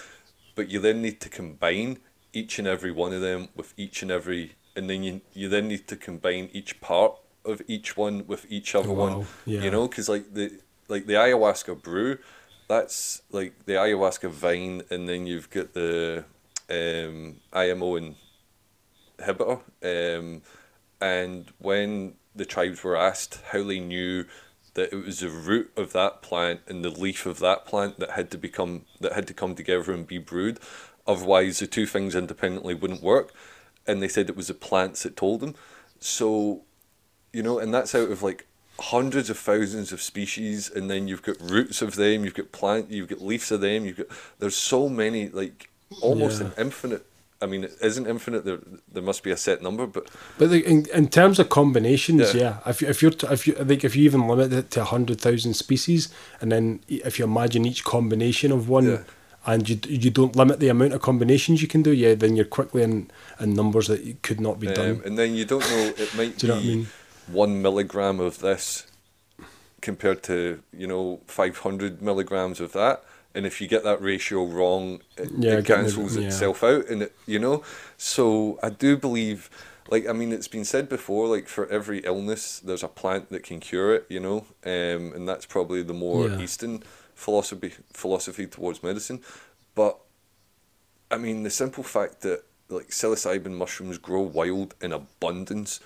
But 0.54 0.68
you 0.70 0.78
then 0.78 1.02
need 1.02 1.20
to 1.22 1.28
combine 1.28 1.98
each 2.32 2.58
and 2.58 2.68
every 2.68 2.92
one 2.92 3.12
of 3.12 3.20
them 3.20 3.48
with 3.56 3.74
each 3.76 4.02
and 4.02 4.10
every, 4.10 4.52
and 4.76 4.88
then 4.88 5.02
you 5.02 5.20
you 5.34 5.48
then 5.48 5.68
need 5.68 5.86
to 5.88 5.96
combine 5.96 6.48
each 6.52 6.80
part 6.80 7.14
of 7.44 7.62
each 7.66 7.96
one 7.96 8.26
with 8.26 8.46
each 8.50 8.74
other 8.74 8.92
Wow, 8.92 9.18
one. 9.18 9.26
yeah. 9.46 9.62
You 9.62 9.70
know, 9.70 9.88
because 9.88 10.08
like 10.08 10.34
the 10.34 10.60
like 10.88 11.06
the 11.06 11.14
ayahuasca 11.14 11.82
brew, 11.82 12.18
that's 12.68 13.22
like 13.30 13.64
the 13.66 13.74
ayahuasca 13.74 14.30
vine, 14.30 14.82
and 14.90 15.08
then 15.08 15.26
you've 15.26 15.50
got 15.50 15.72
the 15.74 16.24
um, 16.70 17.36
IMO 17.52 18.14
inhibitor. 19.18 19.60
Um, 19.82 20.42
and 21.00 21.52
when 21.58 22.14
the 22.34 22.44
tribes 22.44 22.82
were 22.84 22.96
asked 22.96 23.40
how 23.52 23.62
they 23.64 23.80
knew 23.80 24.24
that 24.74 24.92
it 24.92 25.04
was 25.04 25.20
the 25.20 25.28
root 25.30 25.70
of 25.76 25.92
that 25.92 26.22
plant 26.22 26.60
and 26.68 26.84
the 26.84 26.90
leaf 26.90 27.26
of 27.26 27.38
that 27.40 27.64
plant 27.66 27.98
that 27.98 28.10
had 28.12 28.30
to 28.30 28.38
become 28.38 28.84
that 29.00 29.12
had 29.12 29.26
to 29.26 29.34
come 29.34 29.54
together 29.54 29.92
and 29.92 30.06
be 30.06 30.18
brewed, 30.18 30.58
otherwise 31.08 31.58
the 31.58 31.66
two 31.66 31.86
things 31.86 32.14
independently 32.14 32.74
wouldn't 32.74 33.02
work. 33.02 33.32
And 33.86 34.00
they 34.02 34.08
said 34.08 34.28
it 34.28 34.36
was 34.36 34.48
the 34.48 34.54
plants 34.54 35.02
that 35.02 35.16
told 35.16 35.40
them. 35.40 35.54
So, 35.98 36.62
you 37.32 37.42
know, 37.42 37.58
and 37.58 37.72
that's 37.74 37.94
out 37.94 38.10
of 38.10 38.22
like 38.22 38.46
hundreds 38.78 39.28
of 39.30 39.38
thousands 39.38 39.90
of 39.92 40.00
species, 40.00 40.70
and 40.70 40.88
then 40.90 41.08
you've 41.08 41.22
got 41.22 41.40
roots 41.40 41.82
of 41.82 41.96
them, 41.96 42.24
you've 42.24 42.34
got 42.34 42.52
plant, 42.52 42.90
you've 42.90 43.08
got 43.08 43.20
leaves 43.22 43.50
of 43.50 43.60
them, 43.60 43.84
you've 43.84 43.96
got 43.96 44.06
there's 44.38 44.54
so 44.56 44.88
many 44.88 45.28
like 45.30 45.70
almost 46.02 46.40
Yeah. 46.40 46.48
an 46.48 46.52
infinite. 46.58 47.04
I 47.40 47.46
mean, 47.46 47.64
it 47.64 47.72
isn't 47.80 48.06
infinite. 48.08 48.44
There, 48.44 48.58
there 48.92 49.02
must 49.02 49.22
be 49.22 49.30
a 49.30 49.36
set 49.36 49.62
number, 49.62 49.86
but 49.86 50.10
But 50.38 50.50
like, 50.50 50.64
in, 50.64 50.86
in 50.92 51.08
terms 51.08 51.38
of 51.38 51.48
combinations, 51.48 52.34
Yeah. 52.34 52.40
yeah. 52.64 52.70
If 52.70 52.82
you, 52.82 52.88
if 52.88 53.00
you're 53.00 53.12
t- 53.12 53.28
if 53.30 53.46
you 53.46 53.54
like 53.54 53.84
if 53.84 53.94
you 53.96 54.04
even 54.04 54.26
limit 54.28 54.52
it 54.52 54.70
to 54.72 54.84
hundred 54.84 55.20
thousand 55.20 55.54
species, 55.54 56.08
and 56.40 56.50
then 56.52 56.80
if 56.88 57.18
you 57.18 57.24
imagine 57.24 57.64
each 57.64 57.84
combination 57.84 58.52
of 58.52 58.68
one, 58.68 58.86
Yeah. 58.86 59.02
And 59.46 59.68
you 59.68 59.78
you 59.88 60.10
don't 60.10 60.36
limit 60.36 60.60
the 60.60 60.68
amount 60.68 60.92
of 60.94 61.00
combinations 61.00 61.62
you 61.62 61.68
can 61.68 61.82
do, 61.82 61.90
yeah, 61.92 62.14
then 62.14 62.36
you're 62.36 62.44
quickly 62.44 62.82
in, 62.82 63.10
in 63.40 63.54
numbers 63.54 63.86
that 63.88 64.22
could 64.22 64.40
not 64.40 64.58
be 64.60 64.68
um, 64.68 64.74
done. 64.74 65.02
and 65.04 65.18
then 65.18 65.34
you 65.34 65.44
don't 65.44 65.60
know. 65.70 65.92
It 65.96 66.14
might 66.16 66.36
Do 66.38 66.46
you 66.46 66.52
know 66.52 66.60
be 66.60 66.66
what 66.68 66.72
I 66.72 66.76
mean? 66.76 66.86
one 67.28 67.62
milligram 67.62 68.20
of 68.20 68.38
this 68.40 68.86
compared 69.80 70.22
to 70.24 70.60
you 70.76 70.86
know 70.86 71.20
five 71.26 71.58
hundred 71.58 72.02
milligrams 72.02 72.60
of 72.60 72.72
that. 72.72 73.04
And 73.34 73.46
if 73.46 73.60
you 73.60 73.68
get 73.68 73.84
that 73.84 74.00
ratio 74.02 74.44
wrong, 74.46 75.00
it, 75.16 75.30
Yeah, 75.30 75.58
it 75.58 75.64
getting 75.64 75.84
the- 75.86 75.90
cancels 75.92 76.16
yeah. 76.16 76.26
itself 76.26 76.64
out, 76.64 76.86
and 76.88 77.02
it, 77.02 77.12
you 77.26 77.38
know. 77.38 77.62
So 77.96 78.58
I 78.62 78.70
do 78.70 78.96
believe, 78.96 79.48
like 79.90 80.08
I 80.08 80.12
mean, 80.12 80.32
it's 80.32 80.48
been 80.48 80.64
said 80.64 80.88
before, 80.88 81.28
like 81.28 81.46
for 81.46 81.68
every 81.68 81.98
illness, 82.00 82.58
there's 82.58 82.82
a 82.82 82.88
plant 82.88 83.28
that 83.30 83.44
can 83.44 83.60
cure 83.60 83.94
it, 83.94 84.06
you 84.08 84.18
know, 84.18 84.46
um, 84.64 85.12
and 85.14 85.28
that's 85.28 85.46
probably 85.46 85.82
the 85.82 85.94
more 85.94 86.28
Yeah. 86.28 86.40
Eastern 86.40 86.82
philosophy 87.18 87.72
philosophy 87.92 88.46
towards 88.46 88.82
medicine. 88.82 89.20
But 89.74 89.98
I 91.10 91.18
mean, 91.18 91.42
the 91.42 91.50
simple 91.50 91.82
fact 91.82 92.20
that 92.20 92.44
like 92.68 92.88
psilocybin 92.88 93.52
mushrooms 93.52 93.98
grow 93.98 94.20
wild 94.20 94.74
in 94.80 94.92
abundance, 94.92 95.80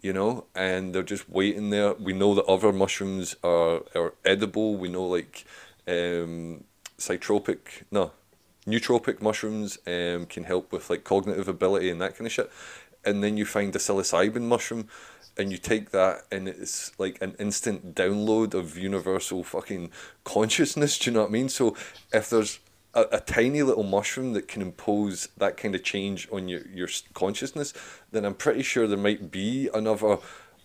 you 0.00 0.12
know, 0.12 0.46
and 0.54 0.94
they're 0.94 1.02
just 1.02 1.28
waiting 1.28 1.68
there. 1.70 1.92
We 1.94 2.14
know 2.14 2.34
that 2.34 2.46
other 2.46 2.72
mushrooms 2.72 3.36
are, 3.44 3.82
are 3.94 4.14
edible. 4.24 4.76
We 4.76 4.88
know 4.88 5.04
like 5.04 5.44
um, 5.86 6.64
cytropic, 6.98 7.82
no, 7.90 8.12
nootropic 8.66 9.20
mushrooms 9.20 9.78
um, 9.86 10.24
can 10.26 10.44
help 10.44 10.72
with 10.72 10.88
like 10.88 11.04
cognitive 11.04 11.48
ability 11.48 11.90
and 11.90 12.00
that 12.00 12.16
kind 12.16 12.26
of 12.26 12.32
shit. 12.32 12.50
And 13.04 13.22
then 13.22 13.36
you 13.36 13.44
find 13.44 13.74
a 13.76 13.78
psilocybin 13.78 14.42
mushroom 14.42 14.88
and 15.40 15.50
you 15.50 15.58
take 15.58 15.90
that 15.90 16.22
and 16.30 16.46
it's 16.46 16.92
like 16.98 17.20
an 17.22 17.34
instant 17.38 17.94
download 17.94 18.52
of 18.52 18.76
universal 18.76 19.42
fucking 19.42 19.90
consciousness. 20.22 20.98
Do 20.98 21.10
you 21.10 21.14
know 21.14 21.22
what 21.22 21.30
I 21.30 21.32
mean? 21.32 21.48
So 21.48 21.74
if 22.12 22.28
there's 22.28 22.60
a, 22.94 23.06
a 23.12 23.20
tiny 23.20 23.62
little 23.62 23.82
mushroom 23.82 24.34
that 24.34 24.48
can 24.48 24.60
impose 24.60 25.28
that 25.38 25.56
kind 25.56 25.74
of 25.74 25.82
change 25.82 26.28
on 26.30 26.48
your, 26.48 26.66
your 26.68 26.88
consciousness, 27.14 27.72
then 28.12 28.24
I'm 28.26 28.34
pretty 28.34 28.62
sure 28.62 28.86
there 28.86 28.98
might 28.98 29.30
be 29.30 29.70
another 29.72 30.18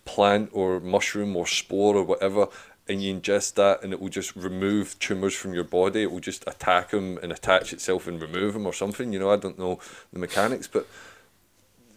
plant 0.04 0.50
or 0.52 0.78
mushroom 0.78 1.36
or 1.36 1.46
spore 1.46 1.96
or 1.96 2.04
whatever, 2.04 2.48
and 2.86 3.02
you 3.02 3.14
ingest 3.14 3.54
that 3.54 3.82
and 3.82 3.92
it 3.92 4.00
will 4.00 4.10
just 4.10 4.36
remove 4.36 4.98
tumors 4.98 5.34
from 5.34 5.54
your 5.54 5.64
body. 5.64 6.02
It 6.02 6.10
will 6.10 6.20
just 6.20 6.44
attack 6.46 6.90
them 6.90 7.18
and 7.22 7.32
attach 7.32 7.72
itself 7.72 8.06
and 8.06 8.20
remove 8.20 8.52
them 8.52 8.66
or 8.66 8.74
something. 8.74 9.12
You 9.12 9.20
know, 9.20 9.30
I 9.30 9.36
don't 9.36 9.58
know 9.58 9.80
the 10.12 10.18
mechanics, 10.18 10.68
but 10.68 10.86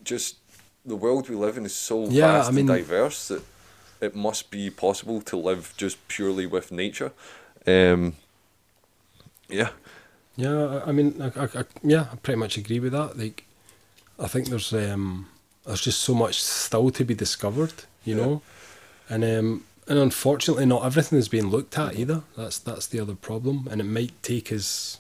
just 0.04 0.38
the 0.86 0.96
world 0.96 1.30
we 1.30 1.36
live 1.36 1.58
in 1.58 1.66
is 1.66 1.76
so 1.76 2.08
Yeah, 2.10 2.34
vast 2.34 2.50
I 2.50 2.52
mean- 2.52 2.70
and 2.70 2.80
diverse 2.80 3.28
that 3.28 3.44
it 4.02 4.16
must 4.16 4.50
be 4.50 4.70
possible 4.70 5.22
to 5.22 5.36
live 5.38 5.74
just 5.78 5.98
purely 6.08 6.46
with 6.48 6.72
nature. 6.72 7.12
Um, 7.68 8.14
yeah, 9.50 9.70
Yeah, 10.38 10.82
I 10.86 10.90
I 10.90 10.92
mean, 10.94 11.22
I, 11.22 11.28
I, 11.40 11.44
I, 11.62 11.64
yeah, 11.84 12.06
I 12.12 12.16
pretty 12.16 12.40
much 12.40 12.58
agree 12.58 12.80
with 12.80 12.94
that. 12.94 13.18
Like, 13.18 13.44
I 14.18 14.28
think 14.28 14.48
there's 14.48 14.72
um, 14.74 15.28
there's 15.66 15.82
just 15.82 16.00
so 16.00 16.14
much 16.14 16.42
still 16.42 16.92
to 16.92 17.04
be 17.04 17.14
discovered, 17.16 17.74
you 18.06 18.16
Yeah. 18.16 18.22
know, 18.26 18.42
and 19.10 19.24
um, 19.24 19.64
and 19.88 20.00
unfortunately, 20.00 20.66
not 20.66 20.86
everything 20.86 21.20
is 21.20 21.28
being 21.28 21.50
looked 21.50 21.78
at 21.78 21.96
either. 22.00 22.22
That's 22.38 22.58
that's 22.60 22.88
the 22.88 23.00
other 23.02 23.16
problem, 23.16 23.68
and 23.70 23.82
it 23.82 23.86
might 23.86 24.14
take 24.24 24.52
us 24.52 25.00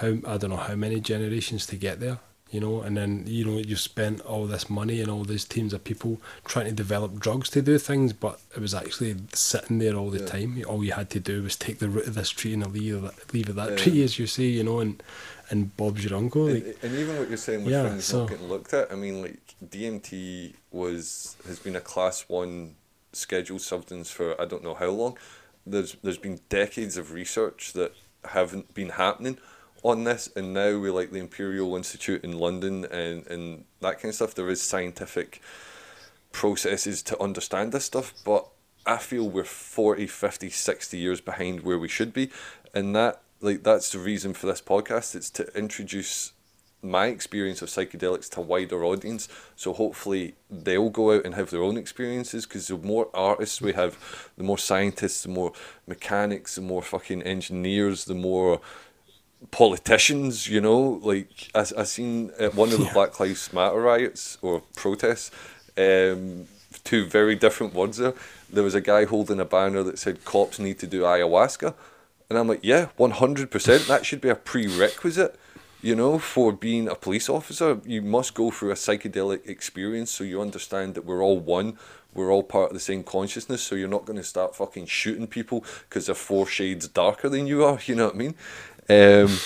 how 0.00 0.08
I 0.26 0.38
don't 0.38 0.50
know 0.50 0.56
how 0.56 0.74
many 0.76 1.00
generations 1.00 1.66
to 1.66 1.76
get 1.76 2.00
there, 2.00 2.18
you 2.50 2.60
know, 2.60 2.82
and 2.82 2.96
then 2.96 3.24
you 3.26 3.44
know 3.44 3.58
you've 3.58 3.80
spent 3.80 4.20
all 4.20 4.46
this 4.46 4.70
money 4.70 5.00
and 5.00 5.10
all 5.10 5.24
these 5.24 5.44
teams 5.44 5.72
of 5.72 5.82
people 5.82 6.20
trying 6.44 6.66
to 6.66 6.72
develop 6.72 7.18
drugs 7.18 7.48
to 7.50 7.62
do 7.62 7.78
things, 7.78 8.12
but 8.12 8.40
it 8.54 8.60
was 8.60 8.74
actually 8.74 9.16
sitting 9.32 9.78
there 9.78 9.94
all 9.96 10.10
the 10.10 10.20
Yeah. 10.20 10.26
time. 10.26 10.64
All 10.68 10.84
you 10.84 10.92
had 10.92 11.10
to 11.10 11.20
do 11.20 11.42
was 11.42 11.56
take 11.56 11.78
the 11.78 11.88
root 11.88 12.06
of 12.06 12.14
this 12.14 12.30
tree 12.30 12.52
and 12.52 12.62
leave 12.72 12.74
leaf 12.74 12.94
of 12.94 13.02
that, 13.02 13.34
leaf 13.34 13.48
of 13.48 13.56
that 13.56 13.70
Yeah. 13.70 13.76
tree, 13.76 14.02
as 14.04 14.18
you 14.18 14.26
say, 14.26 14.44
you 14.44 14.62
know, 14.62 14.80
and 14.80 15.02
and 15.50 15.76
Bob's 15.76 16.02
your 16.04 16.16
uncle. 16.16 16.46
Like, 16.46 16.64
and, 16.64 16.74
and 16.84 16.94
even 16.98 17.18
what 17.18 17.28
you're 17.28 17.36
saying 17.36 17.64
with 17.64 17.72
Yeah, 17.72 17.88
things 17.90 18.04
so- 18.06 18.20
not 18.20 18.30
getting 18.30 18.48
looked 18.48 18.72
at, 18.72 18.90
I 18.90 18.94
mean, 18.94 19.20
like 19.20 19.54
DMT 19.66 20.54
was 20.70 21.36
has 21.46 21.58
been 21.58 21.76
a 21.76 21.80
class 21.80 22.24
one 22.28 22.76
scheduled 23.12 23.60
substance 23.62 24.10
for 24.10 24.40
I 24.40 24.44
don't 24.44 24.62
know 24.64 24.74
how 24.74 24.88
long. 24.90 25.18
There's 25.66 25.96
there's 26.02 26.18
been 26.18 26.40
decades 26.48 26.96
of 26.96 27.12
research 27.12 27.72
that 27.74 27.92
haven't 28.24 28.74
been 28.74 28.90
happening 28.90 29.38
on 29.84 30.04
this, 30.04 30.28
and 30.34 30.52
now 30.52 30.78
we 30.78 30.90
like 30.90 31.12
the 31.12 31.20
Imperial 31.20 31.76
Institute 31.76 32.24
in 32.24 32.38
London 32.38 32.84
and 32.86 33.26
and 33.26 33.64
that 33.80 34.00
kind 34.00 34.06
of 34.06 34.14
stuff. 34.16 34.34
There 34.34 34.48
is 34.48 34.60
scientific 34.60 35.40
processes 36.32 37.02
to 37.04 37.22
understand 37.22 37.70
this 37.70 37.84
stuff, 37.84 38.12
but 38.24 38.48
I 38.86 38.96
feel 38.96 39.28
we're 39.28 39.44
40, 39.44 40.06
50, 40.06 40.50
60 40.50 40.98
years 40.98 41.20
behind 41.20 41.60
where 41.60 41.78
we 41.78 41.88
should 41.88 42.12
be. 42.12 42.30
And 42.74 42.96
that 42.96 43.22
like 43.40 43.62
that's 43.62 43.92
the 43.92 43.98
reason 43.98 44.34
for 44.34 44.46
this 44.46 44.62
podcast. 44.62 45.14
It's 45.14 45.30
to 45.30 45.46
introduce 45.56 46.32
my 46.82 47.06
experience 47.06 47.62
of 47.62 47.68
psychedelics 47.68 48.28
to 48.30 48.40
a 48.40 48.42
wider 48.42 48.84
audience. 48.84 49.28
So 49.56 49.72
hopefully 49.72 50.34
they'll 50.50 50.90
go 50.90 51.16
out 51.16 51.24
and 51.24 51.34
have 51.34 51.50
their 51.50 51.62
own 51.62 51.76
experiences 51.76 52.46
because 52.46 52.68
the 52.68 52.76
more 52.76 53.08
artists 53.14 53.60
we 53.60 53.72
have, 53.72 53.96
the 54.36 54.44
more 54.44 54.58
scientists, 54.58 55.22
the 55.22 55.30
more 55.30 55.52
mechanics, 55.86 56.56
the 56.56 56.60
more 56.60 56.82
fucking 56.82 57.22
engineers, 57.22 58.04
the 58.04 58.14
more 58.14 58.60
politicians, 59.50 60.48
you 60.48 60.60
know, 60.60 61.00
like 61.02 61.50
I, 61.54 61.64
I 61.78 61.84
seen 61.84 62.30
at 62.38 62.54
one 62.54 62.72
of 62.72 62.78
the 62.78 62.84
Yeah. 62.84 62.92
Black 62.92 63.18
Lives 63.20 63.52
Matter 63.52 63.80
riots 63.80 64.38
or 64.42 64.62
protests, 64.76 65.30
um, 65.76 66.46
two 66.84 67.06
very 67.06 67.34
different 67.34 67.74
words 67.74 67.98
there. 67.98 68.14
There 68.50 68.64
was 68.64 68.74
a 68.74 68.80
guy 68.80 69.04
holding 69.04 69.40
a 69.40 69.44
banner 69.44 69.82
that 69.82 69.98
said 69.98 70.24
cops 70.24 70.58
need 70.58 70.78
to 70.80 70.86
do 70.86 71.02
ayahuasca. 71.02 71.74
And 72.30 72.38
I'm 72.38 72.48
like, 72.48 72.60
yeah, 72.62 72.88
100%. 72.98 73.86
That 73.86 74.06
should 74.06 74.20
be 74.20 74.28
a 74.28 74.34
prerequisite, 74.34 75.38
you 75.82 75.94
know, 75.94 76.18
for 76.18 76.52
being 76.52 76.88
a 76.88 76.94
police 76.94 77.28
officer. 77.28 77.80
You 77.84 78.02
must 78.02 78.34
go 78.34 78.50
through 78.50 78.70
a 78.70 78.74
psychedelic 78.74 79.46
experience 79.48 80.10
so 80.10 80.24
you 80.24 80.40
understand 80.40 80.94
that 80.94 81.04
we're 81.04 81.22
all 81.22 81.38
one. 81.38 81.78
We're 82.14 82.30
all 82.32 82.44
part 82.44 82.70
of 82.70 82.74
the 82.74 82.80
same 82.80 83.02
consciousness. 83.02 83.62
So 83.62 83.74
you're 83.74 83.88
not 83.88 84.06
going 84.06 84.16
to 84.16 84.24
start 84.24 84.56
fucking 84.56 84.86
shooting 84.86 85.26
people 85.26 85.64
because 85.88 86.06
they're 86.06 86.14
four 86.14 86.46
shades 86.46 86.88
darker 86.88 87.28
than 87.28 87.46
you 87.46 87.64
are. 87.64 87.78
You 87.86 87.94
know 87.96 88.06
what 88.06 88.14
I 88.14 88.18
mean? 88.18 88.34
Um, 88.88 89.36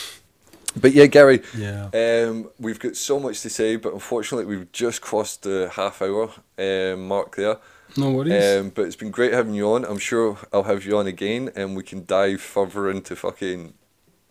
but 0.81 0.93
yeah, 0.93 1.07
Gary, 1.07 1.43
Yeah. 1.57 1.89
um, 1.95 2.51
we've 2.59 2.79
got 2.79 2.97
so 2.97 3.19
much 3.19 3.41
to 3.43 3.51
say, 3.51 3.77
but 3.77 3.93
unfortunately, 3.95 4.45
we've 4.57 4.71
just 4.73 5.01
crossed 5.01 5.43
the 5.43 5.71
half 5.75 6.03
hour 6.03 6.31
um, 6.59 7.09
mark 7.09 7.37
there. 7.37 7.57
no 7.97 8.11
worries. 8.11 8.61
Um, 8.61 8.71
but 8.71 8.83
it's 8.87 8.97
been 8.97 9.11
great 9.11 9.33
having 9.33 9.55
you 9.55 9.73
on. 9.73 9.85
I'm 9.85 9.99
sure 9.99 10.39
I'll 10.53 10.65
have 10.65 10.85
you 10.85 10.97
on 10.99 11.07
again, 11.07 11.51
and 11.57 11.77
we 11.77 11.83
can 11.83 12.05
dive 12.05 12.41
further 12.41 12.91
into 12.91 13.17
fucking 13.17 13.75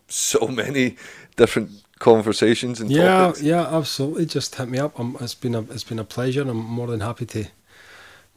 so 0.07 0.47
many 0.47 0.95
different 1.35 1.71
conversations 1.99 2.79
and 2.79 2.89
yeah, 2.91 3.17
topics. 3.17 3.41
yeah, 3.41 3.67
absolutely. 3.75 4.25
Just 4.25 4.55
hit 4.55 4.69
me 4.69 4.77
up. 4.77 4.97
Um, 4.99 5.17
it's 5.19 5.33
been 5.35 5.55
a 5.55 5.61
it's 5.61 5.83
been 5.83 5.99
a 5.99 6.03
pleasure. 6.05 6.41
I'm 6.43 6.55
more 6.57 6.87
than 6.87 6.99
happy 7.01 7.25
to 7.25 7.45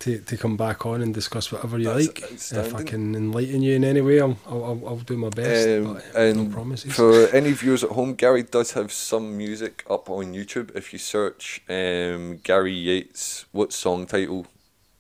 to, 0.01 0.19
to 0.19 0.37
come 0.37 0.57
back 0.57 0.87
on 0.87 1.03
and 1.03 1.15
discuss 1.15 1.53
whatever 1.53 1.79
you 1.79 1.85
That's 1.85 2.53
like. 2.53 2.67
If 2.67 2.75
I 2.75 2.83
can 2.83 3.15
enlighten 3.15 3.63
you 3.63 3.77
in 3.77 3.85
any 3.85 4.01
way, 4.01 4.21
I'll 4.21 4.37
I'll, 4.47 4.65
I'll, 4.65 4.89
I'll 4.89 4.97
do 4.97 5.17
my 5.17 5.29
best. 5.29 5.69
Um, 5.69 5.95
but, 5.95 6.05
and 6.15 6.49
no 6.49 6.55
promises. 6.55 6.95
for 6.95 7.29
any 7.29 7.53
viewers 7.53 7.85
at 7.85 7.91
home, 7.91 8.15
Gary 8.15 8.43
does 8.43 8.73
have 8.73 8.93
some 8.93 9.37
music 9.37 9.85
up 9.89 10.11
on 10.11 10.35
YouTube. 10.35 10.75
If 10.75 10.93
you 10.93 10.99
search 10.99 11.63
um, 11.69 12.39
Gary 12.43 12.75
Yates, 12.75 13.47
what 13.53 13.73
song 13.73 14.07
title 14.07 14.47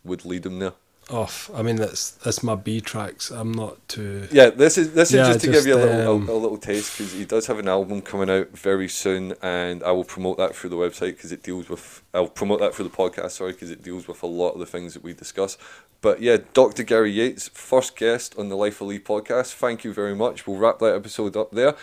would 0.04 0.24
lead 0.24 0.46
him 0.46 0.58
there? 0.58 0.72
Off. 1.10 1.50
I 1.54 1.62
mean, 1.62 1.76
that's 1.76 2.12
that's 2.12 2.42
my 2.42 2.54
B 2.54 2.80
tracks. 2.80 3.30
I'm 3.30 3.52
not 3.52 3.76
too. 3.88 4.28
Yeah, 4.30 4.50
this 4.50 4.78
is 4.78 4.92
this 4.94 5.10
is 5.10 5.16
Yeah, 5.16 5.26
just 5.26 5.40
to 5.40 5.50
give 5.50 5.66
you 5.66 5.74
a 5.74 5.76
little 5.76 6.16
um, 6.16 6.28
a, 6.28 6.32
a 6.32 6.34
little 6.34 6.58
taste 6.58 6.96
because 6.96 7.12
he 7.12 7.24
does 7.24 7.46
have 7.46 7.58
an 7.58 7.68
album 7.68 8.00
coming 8.02 8.30
out 8.30 8.56
very 8.56 8.88
soon, 8.88 9.34
and 9.42 9.82
I 9.82 9.92
will 9.92 10.04
promote 10.04 10.38
that 10.38 10.54
through 10.54 10.70
the 10.70 10.76
website 10.76 11.16
because 11.16 11.32
it 11.32 11.42
deals 11.42 11.68
with. 11.68 12.02
I'll 12.14 12.28
promote 12.28 12.60
that 12.60 12.74
through 12.74 12.88
the 12.88 12.96
podcast, 12.96 13.32
sorry, 13.32 13.52
because 13.52 13.70
it 13.70 13.82
deals 13.82 14.08
with 14.08 14.22
a 14.22 14.26
lot 14.26 14.50
of 14.50 14.60
the 14.60 14.66
things 14.66 14.94
that 14.94 15.02
we 15.02 15.12
discuss. 15.12 15.58
But 16.00 16.22
yeah, 16.22 16.38
Dr. 16.54 16.82
Gary 16.82 17.12
Yates, 17.12 17.48
first 17.48 17.96
guest 17.96 18.34
on 18.38 18.48
the 18.48 18.56
Life 18.56 18.80
of 18.80 18.86
Lee 18.86 18.98
podcast. 18.98 19.54
Thank 19.54 19.84
you 19.84 19.92
very 19.92 20.14
much. 20.14 20.46
We'll 20.46 20.56
wrap 20.56 20.78
that 20.78 20.94
episode 20.94 21.36
up 21.36 21.50
there. 21.50 21.76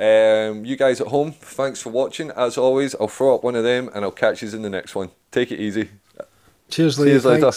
Um, 0.00 0.64
you 0.64 0.76
guys 0.76 1.00
at 1.00 1.08
home, 1.08 1.32
thanks 1.32 1.82
for 1.82 1.90
watching. 1.90 2.30
As 2.30 2.56
always, 2.56 2.94
I'll 2.94 3.06
throw 3.06 3.34
up 3.34 3.44
one 3.44 3.54
of 3.54 3.64
them, 3.64 3.90
and 3.94 4.04
I'll 4.04 4.10
catch 4.10 4.42
you 4.42 4.48
in 4.50 4.62
the 4.62 4.70
next 4.70 4.94
one. 4.94 5.10
Take 5.30 5.52
it 5.52 5.60
easy. 5.60 5.90
Cheers, 6.70 6.98
Lee. 6.98 7.12
you 7.12 7.20
later. 7.20 7.52